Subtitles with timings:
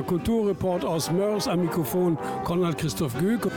[0.00, 3.50] Der Kulturreport aus Mörs am Mikrofon Konrad Christoph Göke.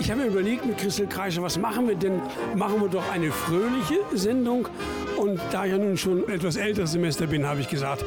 [0.00, 2.22] Ich habe mir überlegt mit Christel Kreischer, was machen wir denn?
[2.54, 4.66] Machen wir doch eine fröhliche Sendung.
[5.18, 8.02] Und da ich ja nun schon etwas älteres Semester bin, habe ich gesagt,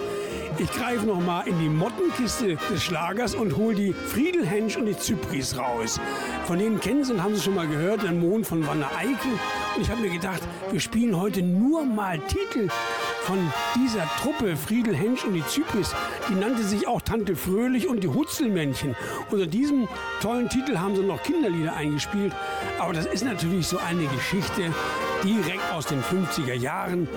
[0.58, 4.98] ich greife noch mal in die Mottenkiste des Schlagers und hole die Friedelhensch und die
[4.98, 6.00] Zypris raus.
[6.46, 9.34] Von denen kennen Sie und haben Sie schon mal gehört, der Mond von Wanne Eickel.
[9.76, 12.70] Und ich habe mir gedacht, wir spielen heute nur mal Titel
[13.24, 13.40] von
[13.76, 15.96] dieser Truppe Friedel Hensch und die Zypris.
[16.30, 18.96] Die nannte sich auch Tante Fröhlich und die Hutzelmännchen.
[19.32, 19.88] Unter diesem
[20.22, 22.34] tollen Titel haben sie noch Kinderlieder eingespielt.
[22.80, 24.74] Aber das ist natürlich so eine Geschichte
[25.24, 27.08] direkt aus den 50er Jahren.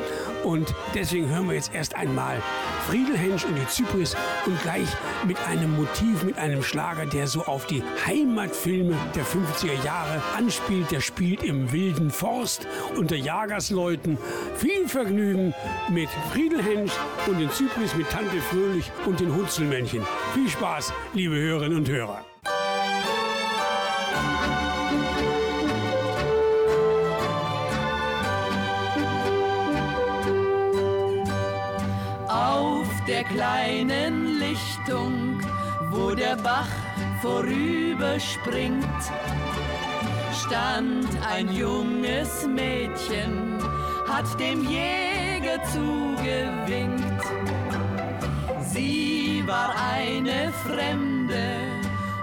[0.44, 2.40] Und deswegen hören wir jetzt erst einmal
[2.86, 4.88] Friedelhensch und die Zypris und gleich
[5.26, 10.90] mit einem Motiv, mit einem Schlager, der so auf die Heimatfilme der 50er Jahre anspielt.
[10.90, 14.18] Der spielt im wilden Forst unter Jagersleuten.
[14.56, 15.52] Viel Vergnügen
[15.90, 16.92] mit Friedelhensch
[17.26, 20.02] und den Zypris mit Tante Fröhlich und den Hutzelmännchen.
[20.34, 22.24] Viel Spaß, liebe Hörerinnen und Hörer.
[33.06, 35.40] Der kleinen Lichtung,
[35.90, 36.68] wo der Bach
[37.22, 38.84] vorüberspringt,
[40.32, 43.58] stand ein junges Mädchen,
[44.08, 47.22] hat dem Jäger zugewinkt.
[48.60, 51.58] Sie war eine Fremde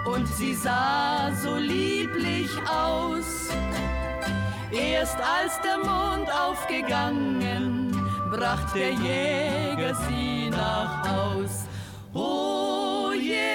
[0.04, 3.48] und sie sah so lieblich aus.
[4.70, 7.73] Erst als der Mond aufgegangen,
[8.36, 11.66] bracht der Jäger sie nach Haus.
[12.12, 13.46] O Jägersmann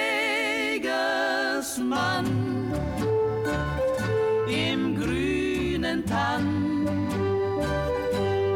[4.48, 7.08] im grünen Tann,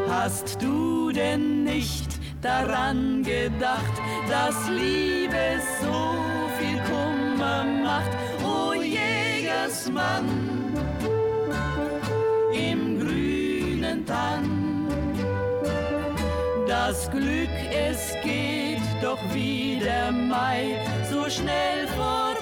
[0.09, 6.15] hast du denn nicht daran gedacht, dass Liebe so
[6.57, 8.11] viel Kummer macht?
[8.43, 10.25] O Jägersmann
[12.51, 14.54] im grünen Tann
[16.87, 20.79] das Glück, es geht doch wie der Mai
[21.09, 22.34] so schnell vorbei.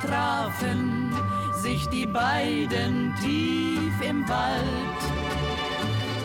[0.00, 1.12] Trafen
[1.54, 5.02] sich die beiden tief im Wald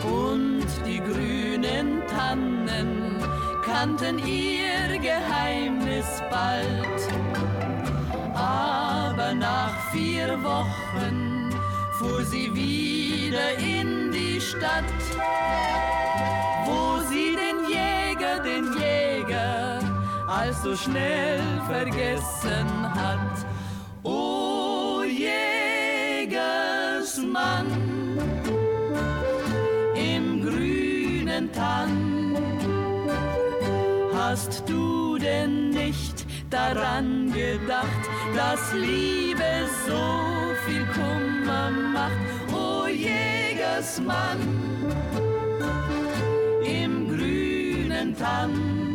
[0.04, 3.16] und die grünen Tannen
[3.64, 7.00] kannten ihr Geheimnis bald.
[8.34, 11.50] Aber nach vier Wochen
[11.98, 14.84] fuhr sie wieder in die Stadt,
[16.64, 19.05] wo sie den Jäger, den Jäger,
[20.28, 23.46] als so schnell vergessen hat.
[27.36, 27.66] Mann
[29.94, 32.34] im grünen Tann.
[34.14, 38.04] Hast du denn nicht daran gedacht,
[38.34, 40.02] dass Liebe so
[40.66, 44.40] viel Kummer macht, o Jägersmann
[46.64, 48.85] im grünen Tann?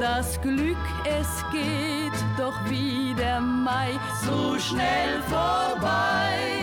[0.00, 6.59] Das Glück, es geht doch wie der Mai so schnell vorbei.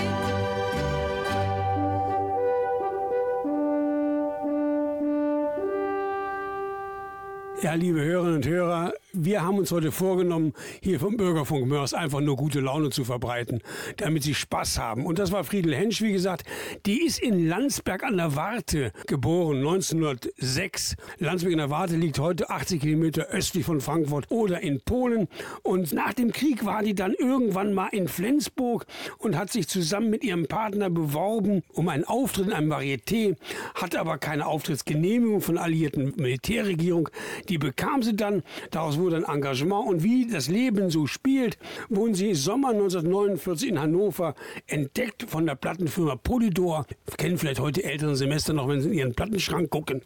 [7.63, 12.21] Ja, liebe Hörerinnen und Hörer, wir haben uns heute vorgenommen, hier vom Bürgerfunk Mörs einfach
[12.21, 13.63] nur gute Laune zu verbreiten,
[13.97, 15.07] damit Sie Spaß haben.
[15.07, 16.43] Und das war Friedel Hensch, wie gesagt.
[16.85, 20.97] Die ist in Landsberg an der Warte geboren, 1906.
[21.17, 25.27] Landsberg an der Warte liegt heute 80 Kilometer östlich von Frankfurt oder in Polen.
[25.63, 28.85] Und nach dem Krieg war die dann irgendwann mal in Flensburg
[29.17, 33.35] und hat sich zusammen mit ihrem Partner beworben um einen Auftritt in einem Varieté,
[33.73, 37.09] hatte aber keine Auftrittsgenehmigung von alliierten Militärregierung.
[37.49, 41.57] Die bekam sie dann, daraus wurde ein Engagement und wie das Leben so spielt,
[41.89, 44.35] wurden sie Sommer 1949 in Hannover
[44.67, 46.85] entdeckt von der Plattenfirma Polydor.
[47.17, 50.01] Kennen vielleicht heute älteren Semester noch, wenn sie in ihren Plattenschrank gucken.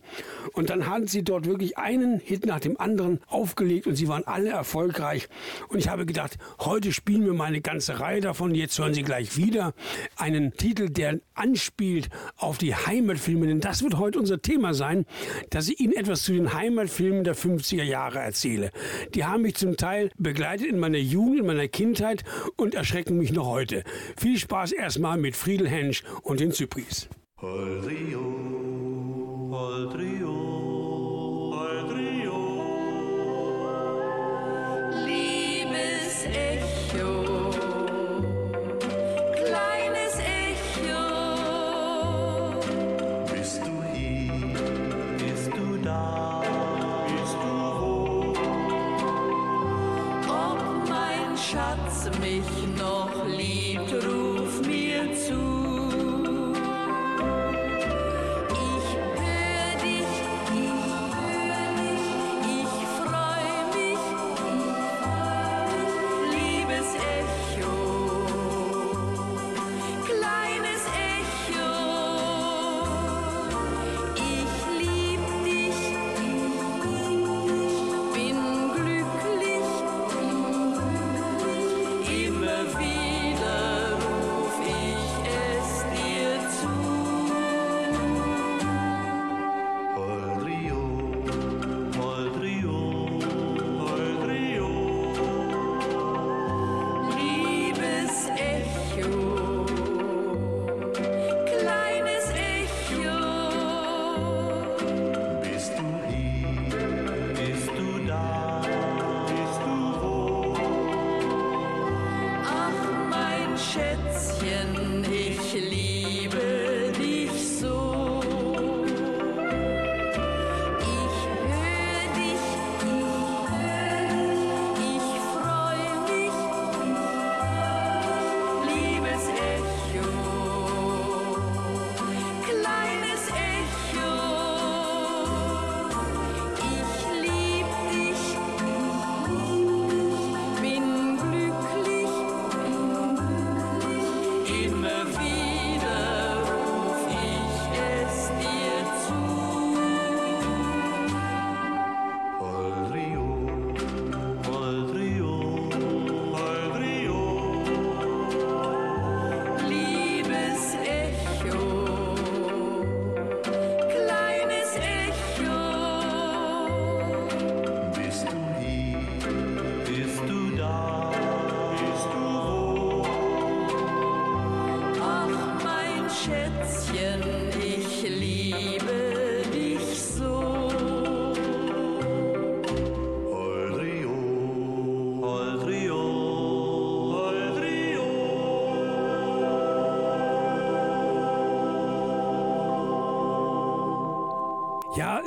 [0.54, 4.26] Und dann hatten sie dort wirklich einen Hit nach dem anderen aufgelegt und sie waren
[4.26, 5.28] alle erfolgreich.
[5.70, 8.56] Und ich habe gedacht, heute spielen wir mal eine ganze Reihe davon.
[8.56, 9.74] Jetzt hören Sie gleich wieder
[10.16, 13.48] einen Titel, der anspielt auf die Heimatfilme.
[13.48, 15.06] Denn das wird heute unser Thema sein,
[15.50, 18.72] dass ich Ihnen etwas zu den Heimatfilmen der 50er Jahre erzähle.
[19.14, 22.24] Die haben mich zum Teil begleitet in meiner Jugend, in meiner Kindheit
[22.58, 23.84] und erschrecken mich noch heute.
[24.18, 27.08] Viel Spaß erstmal mit Friedel Hensch und den Zypris.
[27.42, 28.22] Holdrio,
[29.52, 30.31] Holdrio.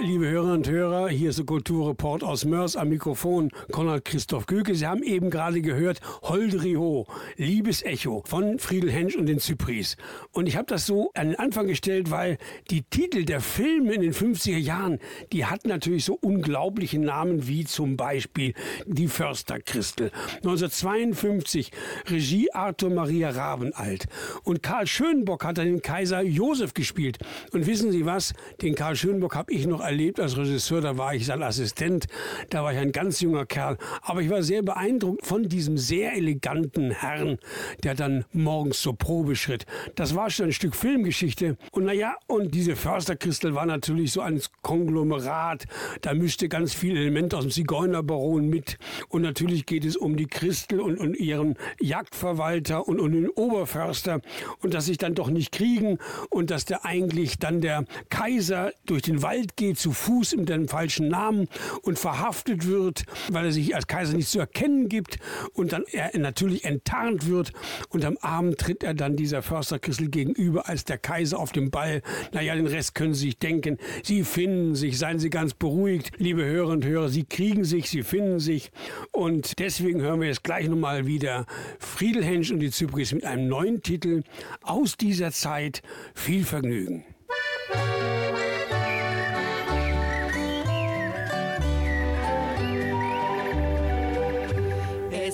[0.01, 4.75] Liebe Hörerinnen und Hörer, hier ist der Kulturreport aus Mörs am Mikrofon Konrad Christoph Göke.
[4.75, 7.07] Sie haben eben gerade gehört Holdrio,
[7.39, 9.97] Liebesecho von Friedel Hensch und den Zypris.
[10.33, 12.37] Und ich habe das so an den Anfang gestellt, weil
[12.71, 14.99] die Titel der Filme in den 50er Jahren,
[15.33, 18.53] die hatten natürlich so unglaubliche Namen wie zum Beispiel
[18.85, 20.11] Die Försterchristel.
[20.37, 21.73] 1952
[22.11, 24.09] Regie Arthur Maria Rabenalt.
[24.43, 27.19] Und Karl Schönbock hat dann den Kaiser Josef gespielt.
[27.53, 28.35] Und wissen Sie was?
[28.61, 32.07] Den Karl Schönbock habe ich noch erlebt als Regisseur, da war ich sein Assistent,
[32.51, 33.79] da war ich ein ganz junger Kerl.
[34.03, 37.39] Aber ich war sehr beeindruckt von diesem sehr eleganten Herrn,
[37.83, 39.67] der dann morgens zur Probe schritt.
[39.95, 41.57] Das war schon ein Stück Filmgeschichte.
[41.73, 45.65] Und naja, und diese Försterkristel war natürlich so ein Konglomerat.
[46.01, 48.79] Da mischte ganz viele Elemente aus dem Zigeunerbaron mit.
[49.09, 54.21] Und natürlich geht es um die Christel und, und ihren Jagdverwalter und, und den Oberförster.
[54.63, 55.99] Und dass sich dann doch nicht kriegen
[56.31, 60.69] und dass der eigentlich dann der Kaiser durch den Wald geht zu Fuß mit einem
[60.69, 61.49] falschen Namen
[61.83, 65.19] und verhaftet wird, weil er sich als Kaiser nicht zu erkennen gibt
[65.53, 67.53] und dann er natürlich enttarnt wird
[67.89, 71.71] und am Abend tritt er dann dieser Förster Christel gegenüber als der Kaiser auf dem
[71.71, 72.03] Ball.
[72.33, 73.79] Naja, den Rest können Sie sich denken.
[74.03, 78.03] Sie finden sich, seien Sie ganz beruhigt, liebe Hörerinnen und Hörer, Sie kriegen sich, Sie
[78.03, 78.71] finden sich
[79.13, 81.47] und deswegen hören wir jetzt gleich nochmal wieder
[81.79, 84.23] Friedelhensch und die Zypris mit einem neuen Titel
[84.63, 85.83] aus dieser Zeit.
[86.15, 87.05] Viel Vergnügen.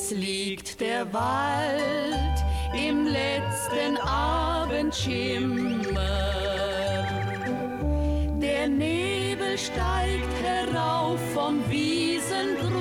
[0.03, 2.39] Es liegt der Wald
[2.75, 5.53] im letzten Abendschimmer.
[8.41, 12.73] Der Nebel steigt herauf vom Wiesengrund.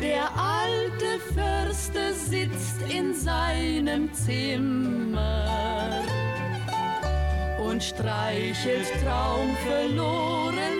[0.00, 6.02] Der alte Förster sitzt in seinem Zimmer
[7.68, 10.71] und streichelt traumverloren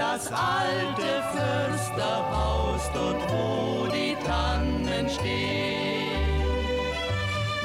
[0.00, 6.16] Das alte Försterhaus, dort wo die Tannen stehen,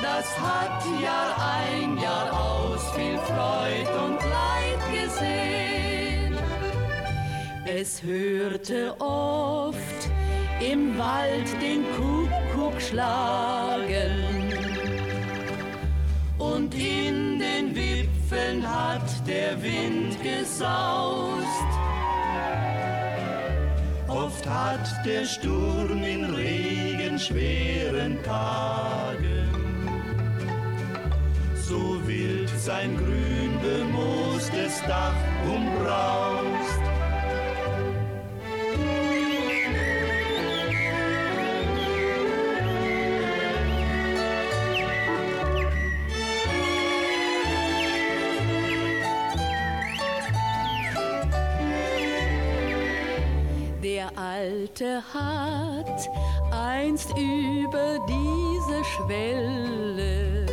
[0.04, 6.38] das hat Jahr ein, Jahr aus viel Freud und Leid gesehen.
[7.65, 10.10] Es hörte oft
[10.60, 14.51] im Wald den Kuckuck schlagen
[16.38, 21.75] und in den Wipfeln hat der Wind gesaust.
[24.46, 29.50] Oft hat der Sturm in regenschweren Tagen
[31.56, 35.16] so wild sein grün bemoostes Dach
[35.48, 36.35] umbraust.
[54.46, 56.10] Alte hat
[56.52, 60.46] einst über diese Schwelle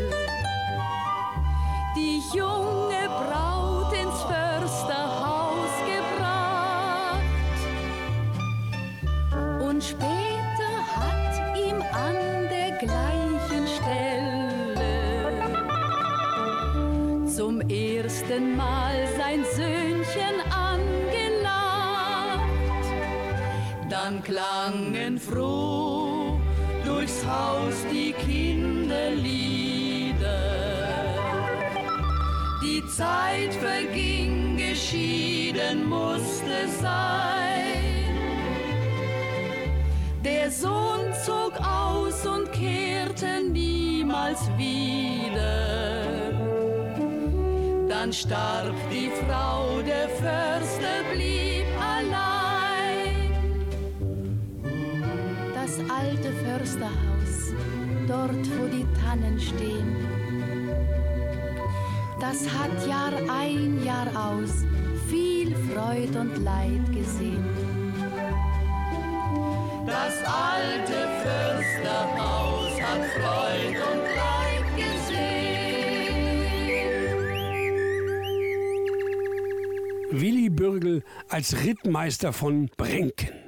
[1.94, 7.20] die junge Braut ins Försterhaus gebracht.
[9.60, 14.94] Und später hat ihm an der gleichen Stelle
[17.28, 21.31] zum ersten Mal sein Söhnchen angelacht.
[23.92, 26.40] Dann klangen froh
[26.82, 29.18] durchs Haus die Kinderlieder.
[32.62, 38.14] Die Zeit verging, geschieden musste sein.
[40.24, 46.32] Der Sohn zog aus und kehrte niemals wieder.
[47.90, 51.51] Dann starb die Frau, der Förster blieb
[56.62, 57.54] Försterhaus,
[58.06, 59.96] dort wo die Tannen stehen,
[62.20, 64.64] das hat Jahr ein, Jahr aus
[65.08, 67.44] viel Freud und Leid gesehen.
[69.86, 75.32] Das alte Försterhaus hat Freud und Leid gesehen.
[80.12, 83.41] Willi Bürgel als Rittmeister von Brenken.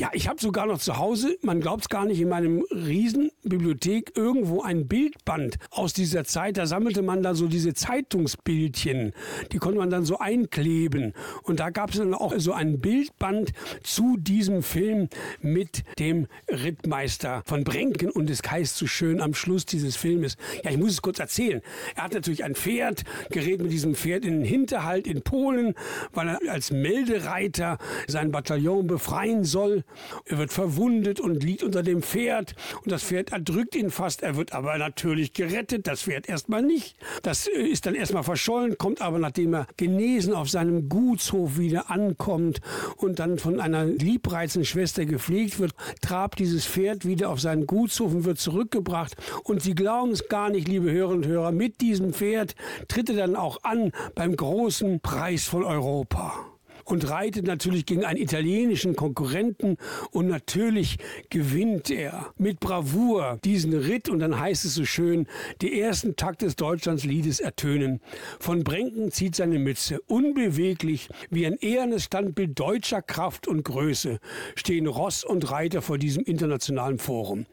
[0.00, 4.16] Ja, ich habe sogar noch zu Hause, man glaubt es gar nicht, in meinem Riesenbibliothek
[4.16, 6.56] irgendwo ein Bildband aus dieser Zeit.
[6.56, 9.12] Da sammelte man da so diese Zeitungsbildchen.
[9.52, 11.12] Die konnte man dann so einkleben.
[11.42, 13.52] Und da gab es dann auch so ein Bildband
[13.82, 15.10] zu diesem Film
[15.42, 18.08] mit dem Rittmeister von Brenken.
[18.08, 21.60] Und es heißt so schön am Schluss dieses Filmes, ja, ich muss es kurz erzählen.
[21.94, 25.74] Er hat natürlich ein Pferd, gerät mit diesem Pferd in den Hinterhalt in Polen,
[26.14, 27.76] weil er als Meldereiter
[28.06, 29.84] sein Bataillon befreien soll.
[30.24, 34.22] Er wird verwundet und liegt unter dem Pferd und das Pferd erdrückt ihn fast.
[34.22, 36.96] Er wird aber natürlich gerettet, das Pferd erstmal nicht.
[37.22, 41.90] Das äh, ist dann erstmal verschollen, kommt aber nachdem er genesen auf seinem Gutshof wieder
[41.90, 42.60] ankommt
[42.96, 48.12] und dann von einer liebreizenden Schwester gepflegt wird, trabt dieses Pferd wieder auf seinen Gutshof
[48.14, 49.16] und wird zurückgebracht.
[49.44, 52.54] Und Sie glauben es gar nicht, liebe Hörerinnen und Hörer, mit diesem Pferd
[52.88, 56.49] tritt er dann auch an beim großen Preis von Europa
[56.84, 59.76] und reitet natürlich gegen einen italienischen Konkurrenten
[60.10, 60.98] und natürlich
[61.30, 65.26] gewinnt er mit Bravour diesen Ritt und dann heißt es so schön,
[65.60, 68.00] die ersten Takt des Deutschlandsliedes ertönen.
[68.38, 74.18] Von Brenken zieht seine Mütze, unbeweglich wie ein ehrenes Standbild deutscher Kraft und Größe
[74.54, 77.46] stehen Ross und Reiter vor diesem internationalen Forum.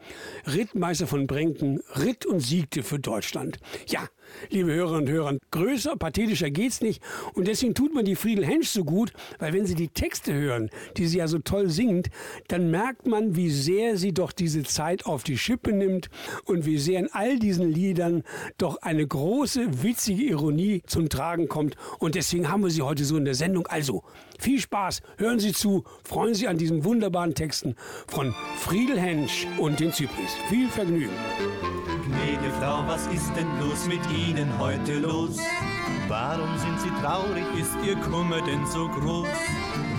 [0.46, 3.60] Rittmeister von Brenken ritt und siegte für Deutschland.
[3.88, 4.08] Ja,
[4.50, 7.02] liebe Hörerinnen und Hörer, größer, pathetischer geht's nicht
[7.34, 10.70] und deswegen tut man die Friedel Hensch so gut, weil wenn Sie die Texte hören,
[10.98, 12.10] die sie ja so toll singt,
[12.48, 16.10] dann merkt man, wie sehr sie doch diese Zeit auf die Schippe nimmt
[16.46, 18.24] und wie sehr in all diesen Liedern
[18.58, 21.76] doch eine große, witzige Ironie zum Tragen kommt.
[22.00, 23.68] Und deswegen haben wir sie heute so in der Sendung.
[23.68, 24.04] Also,
[24.38, 27.76] viel Spaß, hören Sie zu, freuen Sie an diesen wunderbaren Texten
[28.08, 30.34] von Friedel Hensch und den Zypris.
[30.50, 31.16] Viel Vergnügen.
[32.06, 35.38] Gnädige Frau, was ist denn bloß mit Ihnen heute los?
[36.08, 37.46] Warum sind Sie traurig?
[37.60, 39.28] Ist Ihr Kummer denn so groß?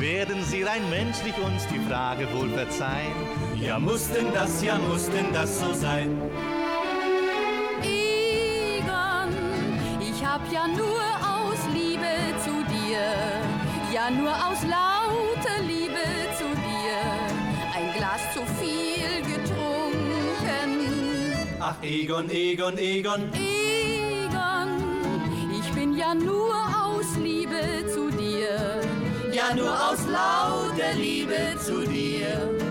[0.01, 3.13] werden sie rein menschlich uns die Frage wohl verzeihen.
[3.61, 6.21] Ja, muss denn das, ja, muss denn das so sein?
[7.83, 9.33] Egon,
[10.01, 12.07] ich hab ja nur aus Liebe
[12.45, 13.01] zu dir,
[13.93, 16.05] ja nur aus lauter Liebe
[16.37, 17.01] zu dir,
[17.75, 20.71] ein Glas zu viel getrunken.
[21.61, 23.33] Ach, Egon, Egon, Egon.
[23.33, 24.69] Egon,
[25.59, 28.81] ich bin ja nur aus Liebe zu dir,
[29.33, 32.68] Ja, nur aus lauter Liebe zu dir.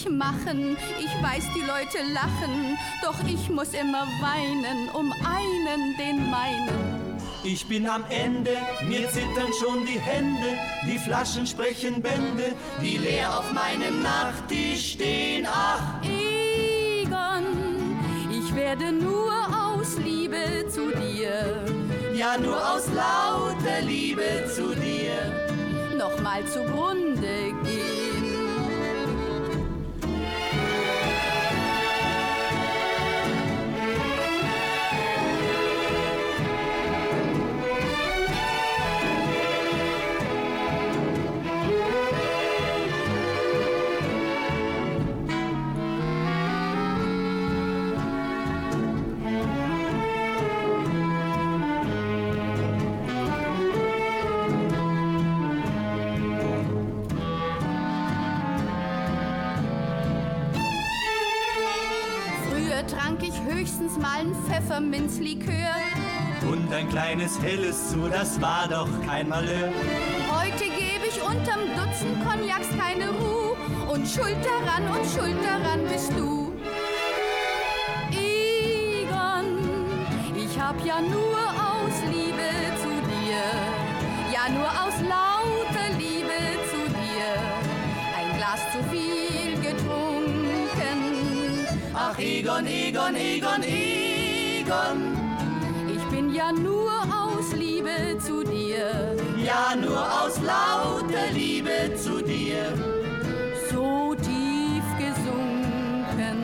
[0.00, 0.76] Ich machen?
[0.98, 7.10] Ich weiß, die Leute lachen, doch ich muss immer weinen um einen, den meinen.
[7.42, 13.38] Ich bin am Ende, mir zittern schon die Hände, die Flaschen sprechen Bände, die leer
[13.38, 15.46] auf meinem Nachttisch stehen.
[15.50, 17.46] Ach, Egon,
[18.30, 21.64] ich werde nur aus Liebe zu dir,
[22.14, 25.50] ja, nur aus lauter Liebe zu dir.
[25.96, 27.49] nochmal zugrunde
[65.10, 66.50] Pfefferminzlikör.
[66.50, 69.70] Und ein kleines Helles zu, das war doch kein Malheur.
[70.30, 73.56] Heute gebe ich unterm Dutzend Cognacs keine Ruhe.
[73.92, 76.52] Und schuld daran und schuld daran bist du.
[78.12, 79.46] Egon,
[80.36, 82.48] ich hab ja nur aus Liebe
[82.80, 83.42] zu dir,
[84.32, 86.38] ja nur aus lauter Liebe
[86.70, 87.34] zu dir,
[88.16, 90.98] ein Glas zu viel getrunken.
[91.94, 94.09] Ach, Egon, Egon, Egon, Egon.
[94.70, 99.16] Ich bin ja nur aus Liebe zu dir.
[99.36, 102.72] Ja, nur aus lauter Liebe zu dir.
[103.68, 106.36] so tief gesunken.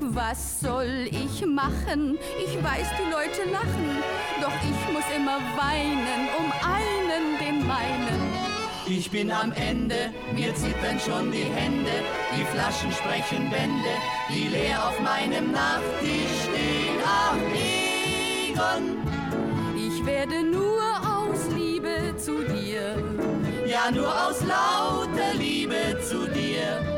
[0.00, 2.18] Was soll ich machen?
[2.44, 4.02] Ich weiß, die Leute lachen,
[4.42, 8.33] doch ich muss immer weinen um einen, den meinen.
[8.86, 11.90] Ich bin am Ende, mir zittern schon die Hände,
[12.36, 13.94] die Flaschen sprechen Bände,
[14.28, 16.98] die leer auf meinem Nachttisch stehen.
[17.04, 18.98] Ach, Egon,
[19.76, 22.96] Ich werde nur aus Liebe zu dir,
[23.66, 26.94] ja nur aus lauter Liebe zu dir.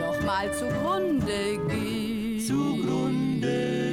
[0.00, 2.40] nochmal zugrunde gehen.
[2.40, 3.85] Zugrunde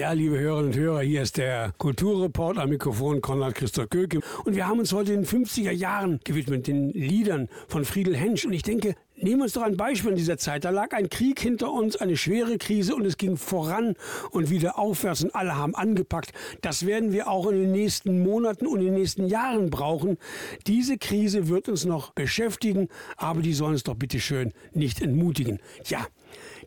[0.00, 4.20] Ja, liebe Hörerinnen und Hörer, hier ist der Kulturreport am Mikrofon Konrad Christoph Göke.
[4.46, 8.46] Und wir haben uns heute den 50er Jahren gewidmet, den Liedern von Friedel Hensch.
[8.46, 10.64] Und ich denke, nehmen wir uns doch ein Beispiel in dieser Zeit.
[10.64, 13.94] Da lag ein Krieg hinter uns, eine schwere Krise und es ging voran
[14.30, 16.32] und wieder aufwärts und alle haben angepackt.
[16.62, 20.16] Das werden wir auch in den nächsten Monaten und in den nächsten Jahren brauchen.
[20.66, 25.58] Diese Krise wird uns noch beschäftigen, aber die soll uns doch bitte schön nicht entmutigen.
[25.84, 26.06] Ja,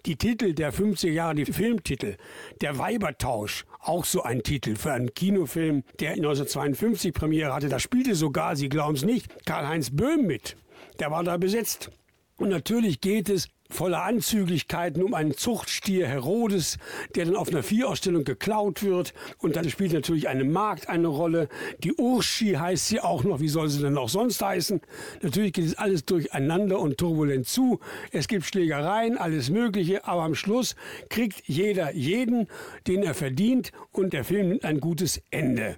[0.06, 2.18] die Titel der 50er Jahre, die Filmtitel,
[2.62, 7.70] der Weibertausch, auch so ein Titel für einen Kinofilm, der 1952 Premiere hatte.
[7.70, 10.58] Da spielte sogar, Sie glauben es nicht, Karl-Heinz Böhm mit.
[11.00, 11.90] Der war da besetzt.
[12.38, 16.78] Und natürlich geht es voller Anzüglichkeiten um einen Zuchtstier Herodes,
[17.16, 19.14] der dann auf einer Vierausstellung geklaut wird.
[19.40, 21.50] Und dann spielt natürlich eine Magd eine Rolle.
[21.80, 23.40] Die Urschi heißt sie auch noch.
[23.40, 24.82] Wie soll sie denn auch sonst heißen?
[25.22, 27.80] Natürlich geht es alles durcheinander und turbulent zu.
[28.12, 30.06] Es gibt Schlägereien, alles Mögliche.
[30.06, 30.76] Aber am Schluss
[31.10, 32.48] kriegt jeder jeden,
[32.88, 33.72] den er verdient.
[33.92, 35.78] Und der Film nimmt ein gutes Ende.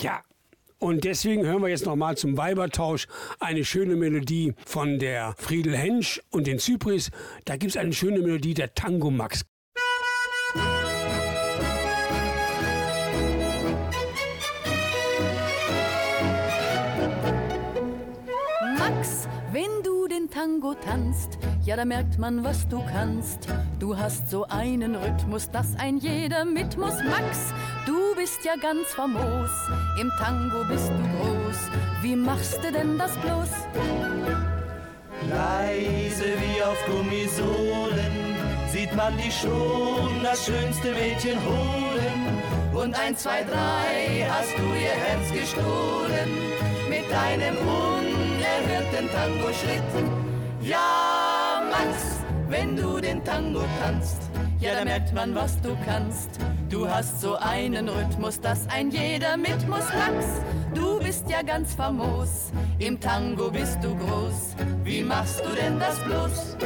[0.00, 0.22] Ja,
[0.78, 3.06] und deswegen hören wir jetzt nochmal zum Weibertausch
[3.40, 7.10] eine schöne Melodie von der Friedel Hensch und den Zypris.
[7.44, 9.44] Da gibt es eine schöne Melodie der Tango Max.
[18.78, 21.38] Max, wenn du den Tango tanzt,
[21.68, 23.46] ja, da merkt man, was du kannst.
[23.78, 26.94] Du hast so einen Rhythmus, dass ein jeder mit muss.
[27.04, 27.52] Max,
[27.84, 29.50] du bist ja ganz famos,
[30.00, 31.58] im Tango bist du groß.
[32.00, 33.50] Wie machst du denn das bloß?
[35.28, 38.14] Leise wie auf Gummisohlen
[38.72, 42.18] sieht man dich schon das schönste Mädchen holen.
[42.72, 46.30] Und eins, zwei, drei hast du ihr Herz gestohlen
[46.88, 49.82] mit deinem unerhörten Tango-Schritt.
[50.62, 51.17] Ja,
[52.48, 54.30] wenn du den Tango tanzt,
[54.60, 56.30] ja da merkt man, was du kannst.
[56.68, 59.88] Du hast so einen Rhythmus, dass ein jeder mit muss.
[59.92, 60.26] Max,
[60.74, 64.54] du bist ja ganz famos, im Tango bist du groß.
[64.84, 66.56] Wie machst du denn das bloß?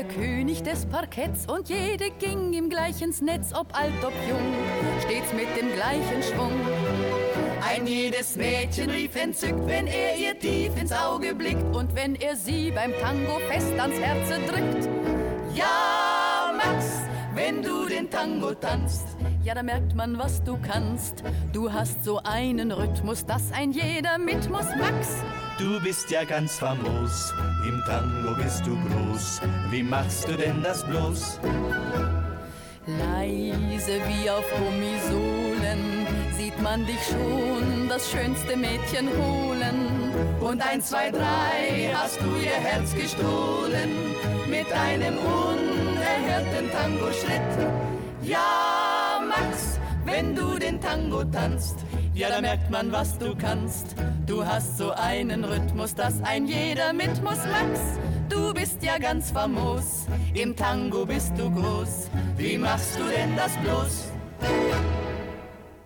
[0.00, 4.14] War der König des Parketts und jede ging ihm gleich ins Netz, ob alt, ob
[4.26, 4.54] jung,
[5.00, 6.52] stets mit dem gleichen Schwung.
[7.60, 12.34] Ein jedes Mädchen rief entzückt, wenn er ihr tief ins Auge blickt und wenn er
[12.34, 14.88] sie beim Tango fest ans Herz drückt.
[15.54, 17.02] Ja, Max,
[17.34, 19.06] wenn du den Tango tanzt,
[19.44, 21.22] ja, da merkt man, was du kannst.
[21.52, 25.22] Du hast so einen Rhythmus, dass ein jeder mit muss, Max.
[25.60, 27.34] Du bist ja ganz famos,
[27.68, 29.42] im Tango bist du groß.
[29.70, 31.38] Wie machst du denn das bloß?
[32.86, 40.14] Leise wie auf Gummisohlen sieht man dich schon das schönste Mädchen holen.
[40.40, 43.90] Und ein, zwei, drei hast du ihr Herz gestohlen
[44.48, 47.68] mit einem unerhörten Tango-Schritt.
[48.22, 51.76] Ja, Max, wenn du den Tango tanzt,
[52.20, 53.96] ja, da merkt man, was du kannst.
[54.26, 57.38] Du hast so einen Rhythmus, dass ein jeder mit muss.
[57.46, 57.80] Max,
[58.28, 60.06] du bist ja ganz famos.
[60.34, 62.10] Im Tango bist du groß.
[62.36, 64.12] Wie machst du denn das bloß?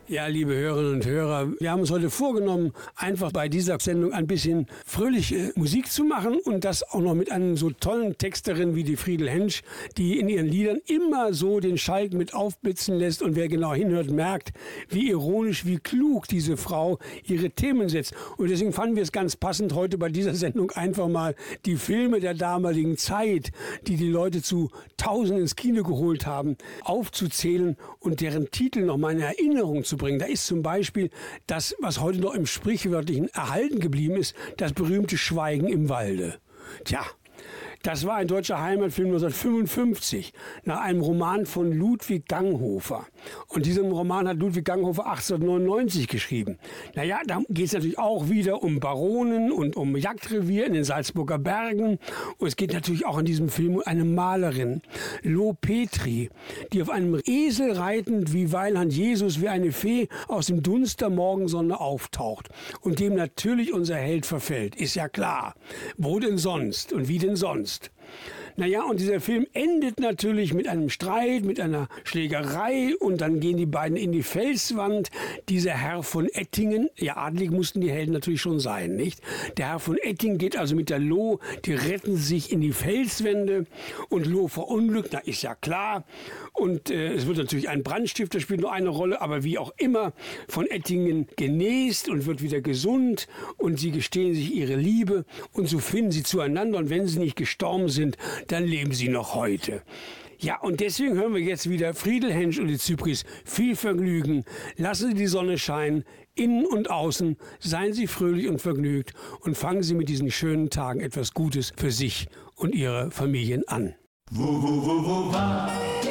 [0.06, 4.26] Ja, liebe Hörerinnen und Hörer, wir haben uns heute vorgenommen, einfach bei dieser Sendung ein
[4.26, 8.84] bisschen fröhliche Musik zu machen und das auch noch mit einer so tollen Texterin wie
[8.84, 9.62] die Friedel Hensch,
[9.96, 14.10] die in ihren Liedern immer so den Schalk mit aufblitzen lässt und wer genau hinhört,
[14.10, 14.52] merkt,
[14.90, 18.12] wie ironisch, wie klug diese Frau ihre Themen setzt.
[18.36, 22.20] Und deswegen fanden wir es ganz passend, heute bei dieser Sendung einfach mal die Filme
[22.20, 23.52] der damaligen Zeit,
[23.86, 29.12] die die Leute zu Tausenden ins Kino geholt haben, aufzuzählen und deren Titel noch mal
[29.12, 30.18] in Erinnerung zu bringen.
[30.18, 31.11] Da ist zum Beispiel
[31.46, 36.38] das, was heute noch im Sprichwörtlichen erhalten geblieben ist, das berühmte Schweigen im Walde.
[36.85, 37.04] Tja,
[37.84, 40.32] das war ein deutscher Heimatfilm 1955
[40.64, 43.06] nach einem Roman von Ludwig Ganghofer.
[43.48, 46.56] Und diesen Roman hat Ludwig Ganghofer 1899 geschrieben.
[46.94, 51.38] Naja, da geht es natürlich auch wieder um Baronen und um Jagdrevier in den Salzburger
[51.38, 51.98] Bergen.
[52.38, 54.80] Und es geht natürlich auch in diesem Film um eine Malerin,
[55.22, 56.30] Lo Petri,
[56.72, 61.10] die auf einem Esel reitend wie Weiland Jesus wie eine Fee aus dem Dunst der
[61.10, 62.48] Morgensonne auftaucht.
[62.80, 65.54] Und dem natürlich unser Held verfällt, ist ja klar.
[65.98, 67.73] Wo denn sonst und wie denn sonst?
[68.56, 73.56] Naja, und dieser Film endet natürlich mit einem Streit, mit einer Schlägerei und dann gehen
[73.56, 75.10] die beiden in die Felswand.
[75.48, 79.20] Dieser Herr von Ettingen, ja, adlig mussten die Helden natürlich schon sein, nicht?
[79.56, 83.66] Der Herr von Ettingen geht also mit der Lo, die retten sich in die Felswände
[84.08, 86.04] und Lo verunglückt, na, ist ja klar.
[86.54, 90.12] Und äh, es wird natürlich ein Brandstifter spielt nur eine Rolle, aber wie auch immer,
[90.48, 95.80] von Ettingen genäst und wird wieder gesund und sie gestehen sich ihre Liebe und so
[95.80, 99.82] finden sie zueinander und wenn sie nicht gestorben sind, dann leben sie noch heute.
[100.38, 103.24] Ja, und deswegen hören wir jetzt wieder Friedel Hensch und die Zypris.
[103.44, 104.44] Viel Vergnügen.
[104.76, 107.36] Lassen Sie die Sonne scheinen, innen und außen.
[107.60, 111.90] Seien Sie fröhlich und vergnügt und fangen Sie mit diesen schönen Tagen etwas Gutes für
[111.90, 113.94] sich und Ihre Familien an.
[114.30, 116.03] Wo, wo, wo,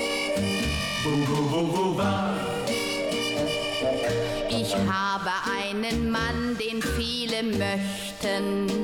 [4.50, 8.84] Ich habe einen Mann, den viele möchten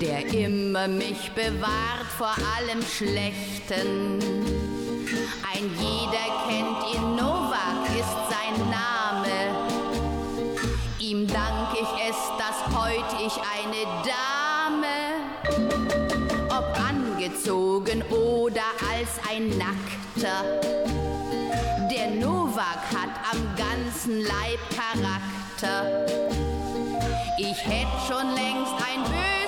[0.00, 4.18] der immer mich bewahrt vor allem Schlechten.
[5.52, 9.38] Ein jeder kennt ihn, Novak ist sein Name.
[10.98, 14.96] Ihm dank ich es, dass heut ich eine Dame,
[16.48, 16.89] ob
[17.20, 20.44] angezogen oder als ein Nackter.
[21.90, 26.06] Der Novak hat am ganzen Leib Charakter.
[27.38, 29.40] Ich hätte schon längst ein böses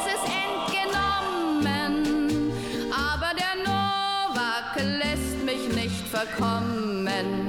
[6.10, 7.48] verkommen.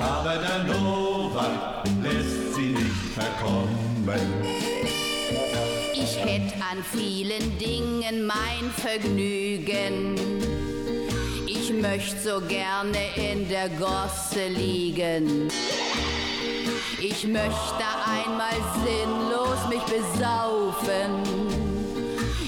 [0.00, 4.51] Aber der Novak lässt sie nicht verkommen.
[6.72, 10.14] An vielen Dingen mein Vergnügen.
[11.46, 15.48] Ich möcht so gerne in der Gosse liegen.
[16.98, 18.56] Ich möchte einmal
[18.86, 21.10] sinnlos mich besaufen.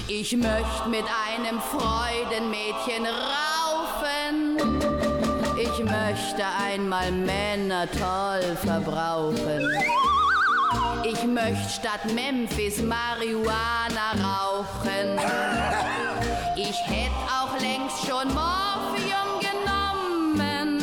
[0.07, 4.57] Ich möcht mit einem Freudenmädchen raufen.
[5.55, 9.69] Ich möchte einmal Männer toll verbrauchen.
[11.03, 15.19] Ich möchte statt Memphis Marihuana rauchen.
[16.55, 20.79] Ich hätte auch längst schon Morphium genommen,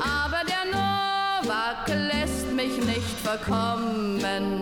[0.00, 4.60] aber der Novak lässt mich nicht verkommen.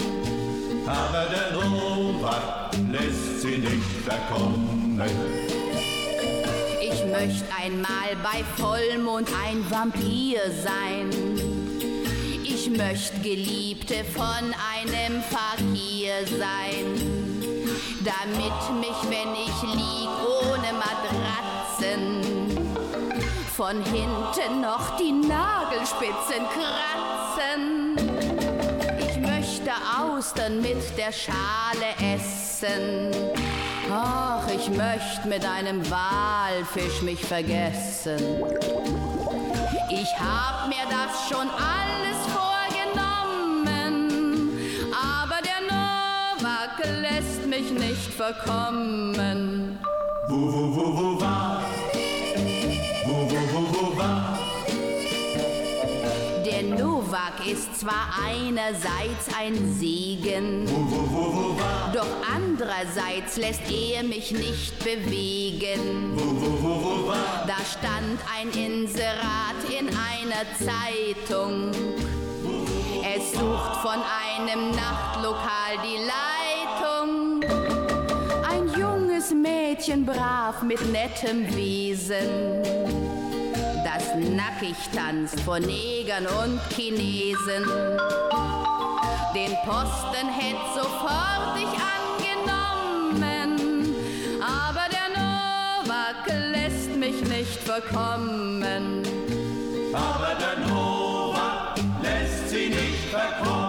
[0.86, 5.00] Aber der Novak lässt sie nicht verkommen.
[6.80, 11.55] Ich möchte einmal bei Vollmond ein Vampir sein.
[12.58, 16.86] Ich möchte Geliebte von einem Fakir sein.
[18.02, 22.22] Damit mich, wenn ich lieg ohne Matratzen,
[23.54, 27.96] von hinten noch die Nagelspitzen kratzen.
[29.06, 33.10] Ich möchte Austern mit der Schale essen.
[33.92, 38.16] Ach, ich möchte mit einem Walfisch mich vergessen.
[39.90, 42.35] Ich hab mir das schon alles
[47.58, 49.78] mich nicht verkommen.
[50.28, 51.62] Wo, wo, wo, wo war?
[53.06, 54.38] Wo, wo, wo, wo war?
[56.44, 61.56] Der Novak ist zwar einerseits ein Segen, Wo, wo, wo,
[61.94, 66.12] doch andererseits lässt er mich nicht bewegen.
[66.14, 67.46] Wo, wo, wo, wo war?
[67.46, 71.70] Da stand ein Inserat in einer Zeitung.
[73.02, 76.35] Es sucht von einem Nachtlokal die Leitung.
[79.26, 82.62] Junges Mädchen brav mit nettem Wesen.
[83.84, 87.64] Das nackig tanzt vor Negern und Chinesen.
[89.34, 91.74] Den Posten hätt sofort ich
[92.22, 93.94] angenommen,
[94.40, 99.02] aber der Novak lässt mich nicht verkommen.
[99.92, 103.66] Aber der Novak lässt sie nicht verkommen.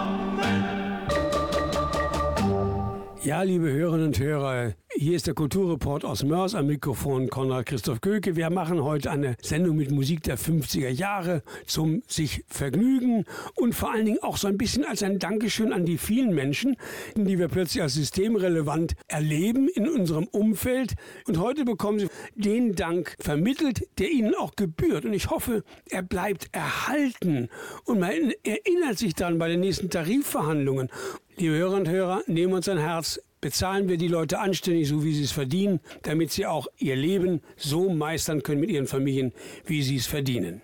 [3.23, 8.01] Ja, liebe Hörerinnen und Hörer, hier ist der Kulturreport aus Mörs am Mikrofon Konrad Christoph
[8.01, 8.35] Göke.
[8.35, 13.91] Wir machen heute eine Sendung mit Musik der 50er Jahre zum sich vergnügen und vor
[13.91, 16.77] allen Dingen auch so ein bisschen als ein Dankeschön an die vielen Menschen,
[17.15, 20.95] die wir plötzlich als systemrelevant erleben in unserem Umfeld.
[21.27, 25.05] Und heute bekommen sie den Dank vermittelt, der ihnen auch gebührt.
[25.05, 27.49] Und ich hoffe, er bleibt erhalten
[27.85, 30.89] und man erinnert sich dann bei den nächsten Tarifverhandlungen.
[31.37, 35.13] Liebe Hörer und Hörer, nehmen uns ein Herz, bezahlen wir die Leute anständig, so wie
[35.13, 39.33] sie es verdienen, damit sie auch ihr Leben so meistern können mit ihren Familien,
[39.65, 40.61] wie sie es verdienen.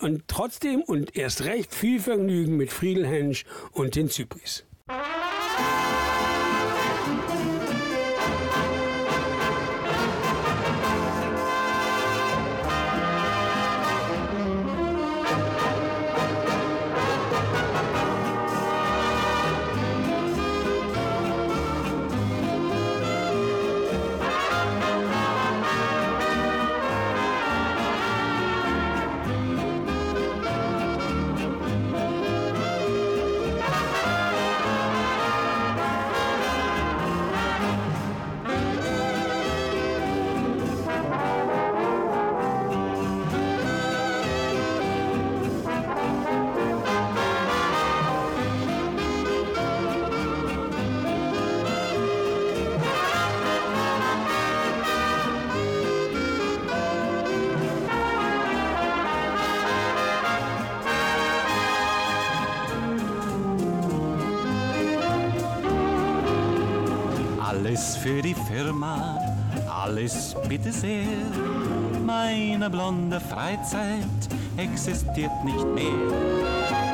[0.00, 4.64] Und trotzdem und erst recht viel Vergnügen mit Friedel Hensch und den Zypris.
[67.78, 69.20] Alles für die Firma,
[69.70, 71.06] alles bitte sehr.
[72.04, 74.02] Meine blonde Freizeit
[74.56, 76.10] existiert nicht mehr.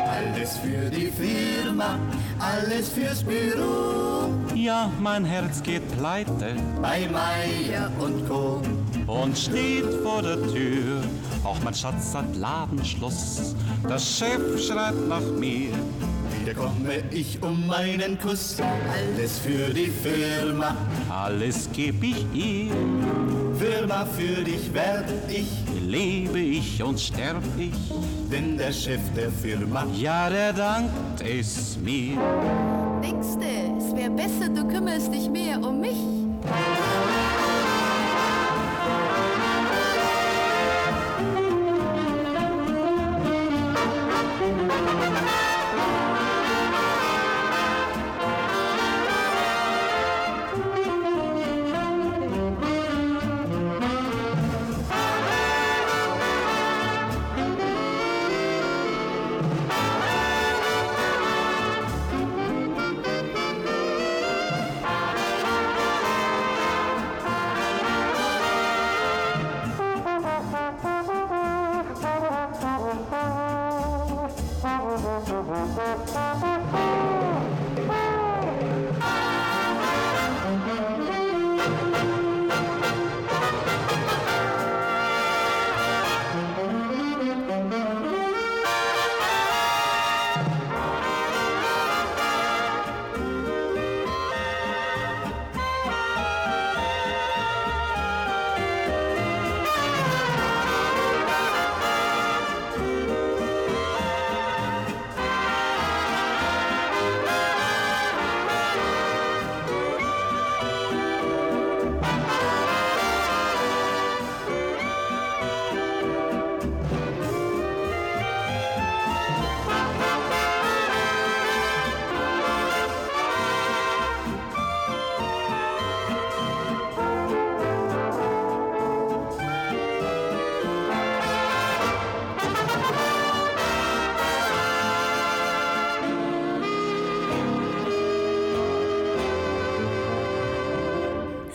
[0.07, 1.99] Alles für die Firma,
[2.38, 4.29] alles fürs Büro.
[4.55, 8.61] Ja, mein Herz geht pleite Bei Meier und Co.
[9.07, 11.01] und steht vor der Tür.
[11.44, 13.57] Auch mein Schatz hat Ladenschluss.
[13.88, 15.73] Der Chef schreit nach mir.
[16.45, 18.57] Wieder komme ich um meinen Kuss.
[18.61, 20.77] Alles für die Firma,
[21.09, 22.71] Alles geb ich ihr,
[23.59, 25.49] Firma für dich werde ich,
[25.81, 27.73] lebe ich und sterb ich.
[28.31, 32.19] denn der Chef der Firma Ja, der dankt es mir.
[33.03, 33.47] Denkste,
[33.79, 35.97] es wär besser, du kümmerst dich mehr um mich.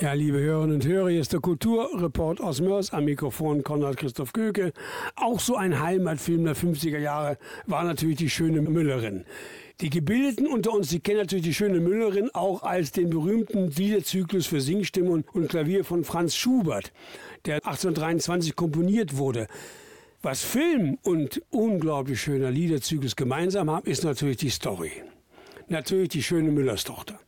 [0.10, 4.34] Ja, liebe Hörerinnen und Hörer, hier ist der Kulturreport aus Mörs am Mikrofon Konrad Christoph
[4.34, 4.74] Göke.
[5.16, 9.24] Auch so ein Heimatfilm der 50er Jahre war natürlich die schöne Müllerin.
[9.82, 14.48] Die Gebildeten unter uns, die kennen natürlich die schöne Müllerin auch als den berühmten Liederzyklus
[14.48, 16.92] für Singstimme und, und Klavier von Franz Schubert,
[17.46, 19.46] der 1823 komponiert wurde.
[20.24, 24.92] Was Film und unglaublich schöner Liederzyklus gemeinsam haben, ist natürlich die Story.
[25.68, 27.20] Natürlich die schöne Müllerstochter.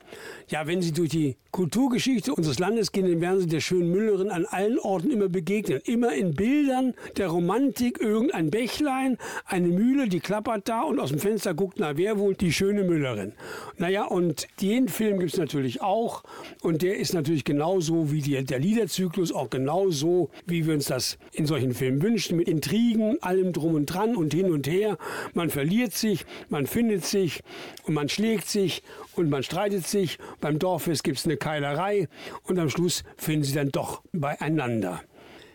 [0.52, 4.30] Ja, wenn Sie durch die Kulturgeschichte unseres Landes gehen, dann werden Sie der schönen Müllerin
[4.30, 5.80] an allen Orten immer begegnen.
[5.86, 11.20] Immer in Bildern der Romantik, irgendein Bächlein, eine Mühle, die klappert da und aus dem
[11.20, 13.32] Fenster guckt, na wer wohl, die schöne Müllerin.
[13.78, 16.24] Naja, und den Film gibt es natürlich auch
[16.62, 21.18] und der ist natürlich genauso wie die, der Liederzyklus, auch genauso, wie wir uns das
[21.32, 24.98] in solchen Filmen wünschen, mit Intrigen, allem drum und dran und hin und her.
[25.34, 27.42] Man verliert sich, man findet sich
[27.86, 28.84] und man schlägt sich
[29.16, 30.18] und man streitet sich.
[30.42, 32.08] Beim Dorffest gibt es eine Keilerei
[32.44, 35.02] und am Schluss finden sie dann doch beieinander.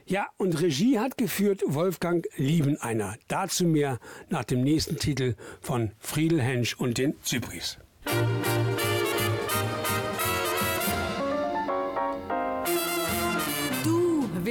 [0.07, 3.17] Ja, und Regie hat geführt Wolfgang Liebeneiner.
[3.27, 3.99] Dazu mehr
[4.31, 7.79] nach dem nächsten Titel von Friedel Hensch und den Zypris.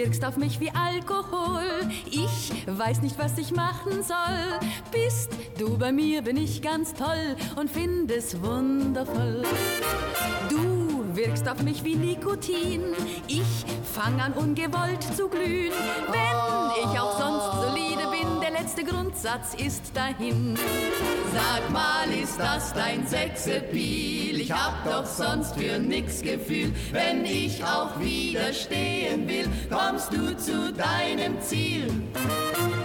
[0.06, 1.64] Wirkst auf mich wie Alkohol.
[2.06, 4.60] Ich weiß nicht, was ich machen soll.
[4.92, 9.42] Bist du bei mir, bin ich ganz toll und finde es wundervoll.
[10.48, 12.84] Du wirkst auf mich wie Nikotin.
[13.28, 13.66] Ich
[13.96, 15.74] fang an ungewollt zu glühen.
[16.12, 18.15] Wenn ich auch sonst solide bin,
[18.60, 20.58] letzte Grundsatz ist dahin.
[21.34, 24.40] Sag mal, ist das dein Sexappeal?
[24.40, 26.74] Ich hab doch sonst für nix Gefühl.
[26.92, 31.88] Wenn ich auch widerstehen will, kommst du zu deinem Ziel.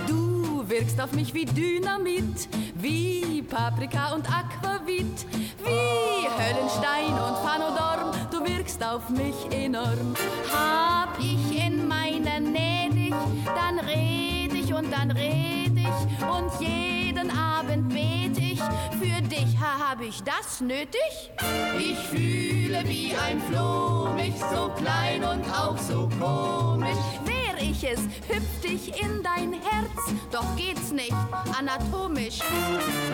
[0.09, 5.27] Du wirkst auf mich wie Dynamit, wie Paprika und Aquavit,
[5.65, 8.13] wie Höllenstein und Phanodorm.
[8.31, 10.15] Du wirkst auf mich enorm.
[10.53, 13.15] Hab ich in meiner Nähe dich,
[13.55, 14.39] dann red
[14.73, 18.61] und dann red ich und jeden Abend bet ich
[19.01, 19.59] für dich.
[19.61, 21.31] Ha, hab ich das nötig?
[21.79, 27.39] Ich fühle wie ein Floh, mich so klein und auch so komisch.
[27.63, 31.15] Ich es, hüpft ich in dein Herz, doch geht's nicht
[31.59, 32.39] anatomisch.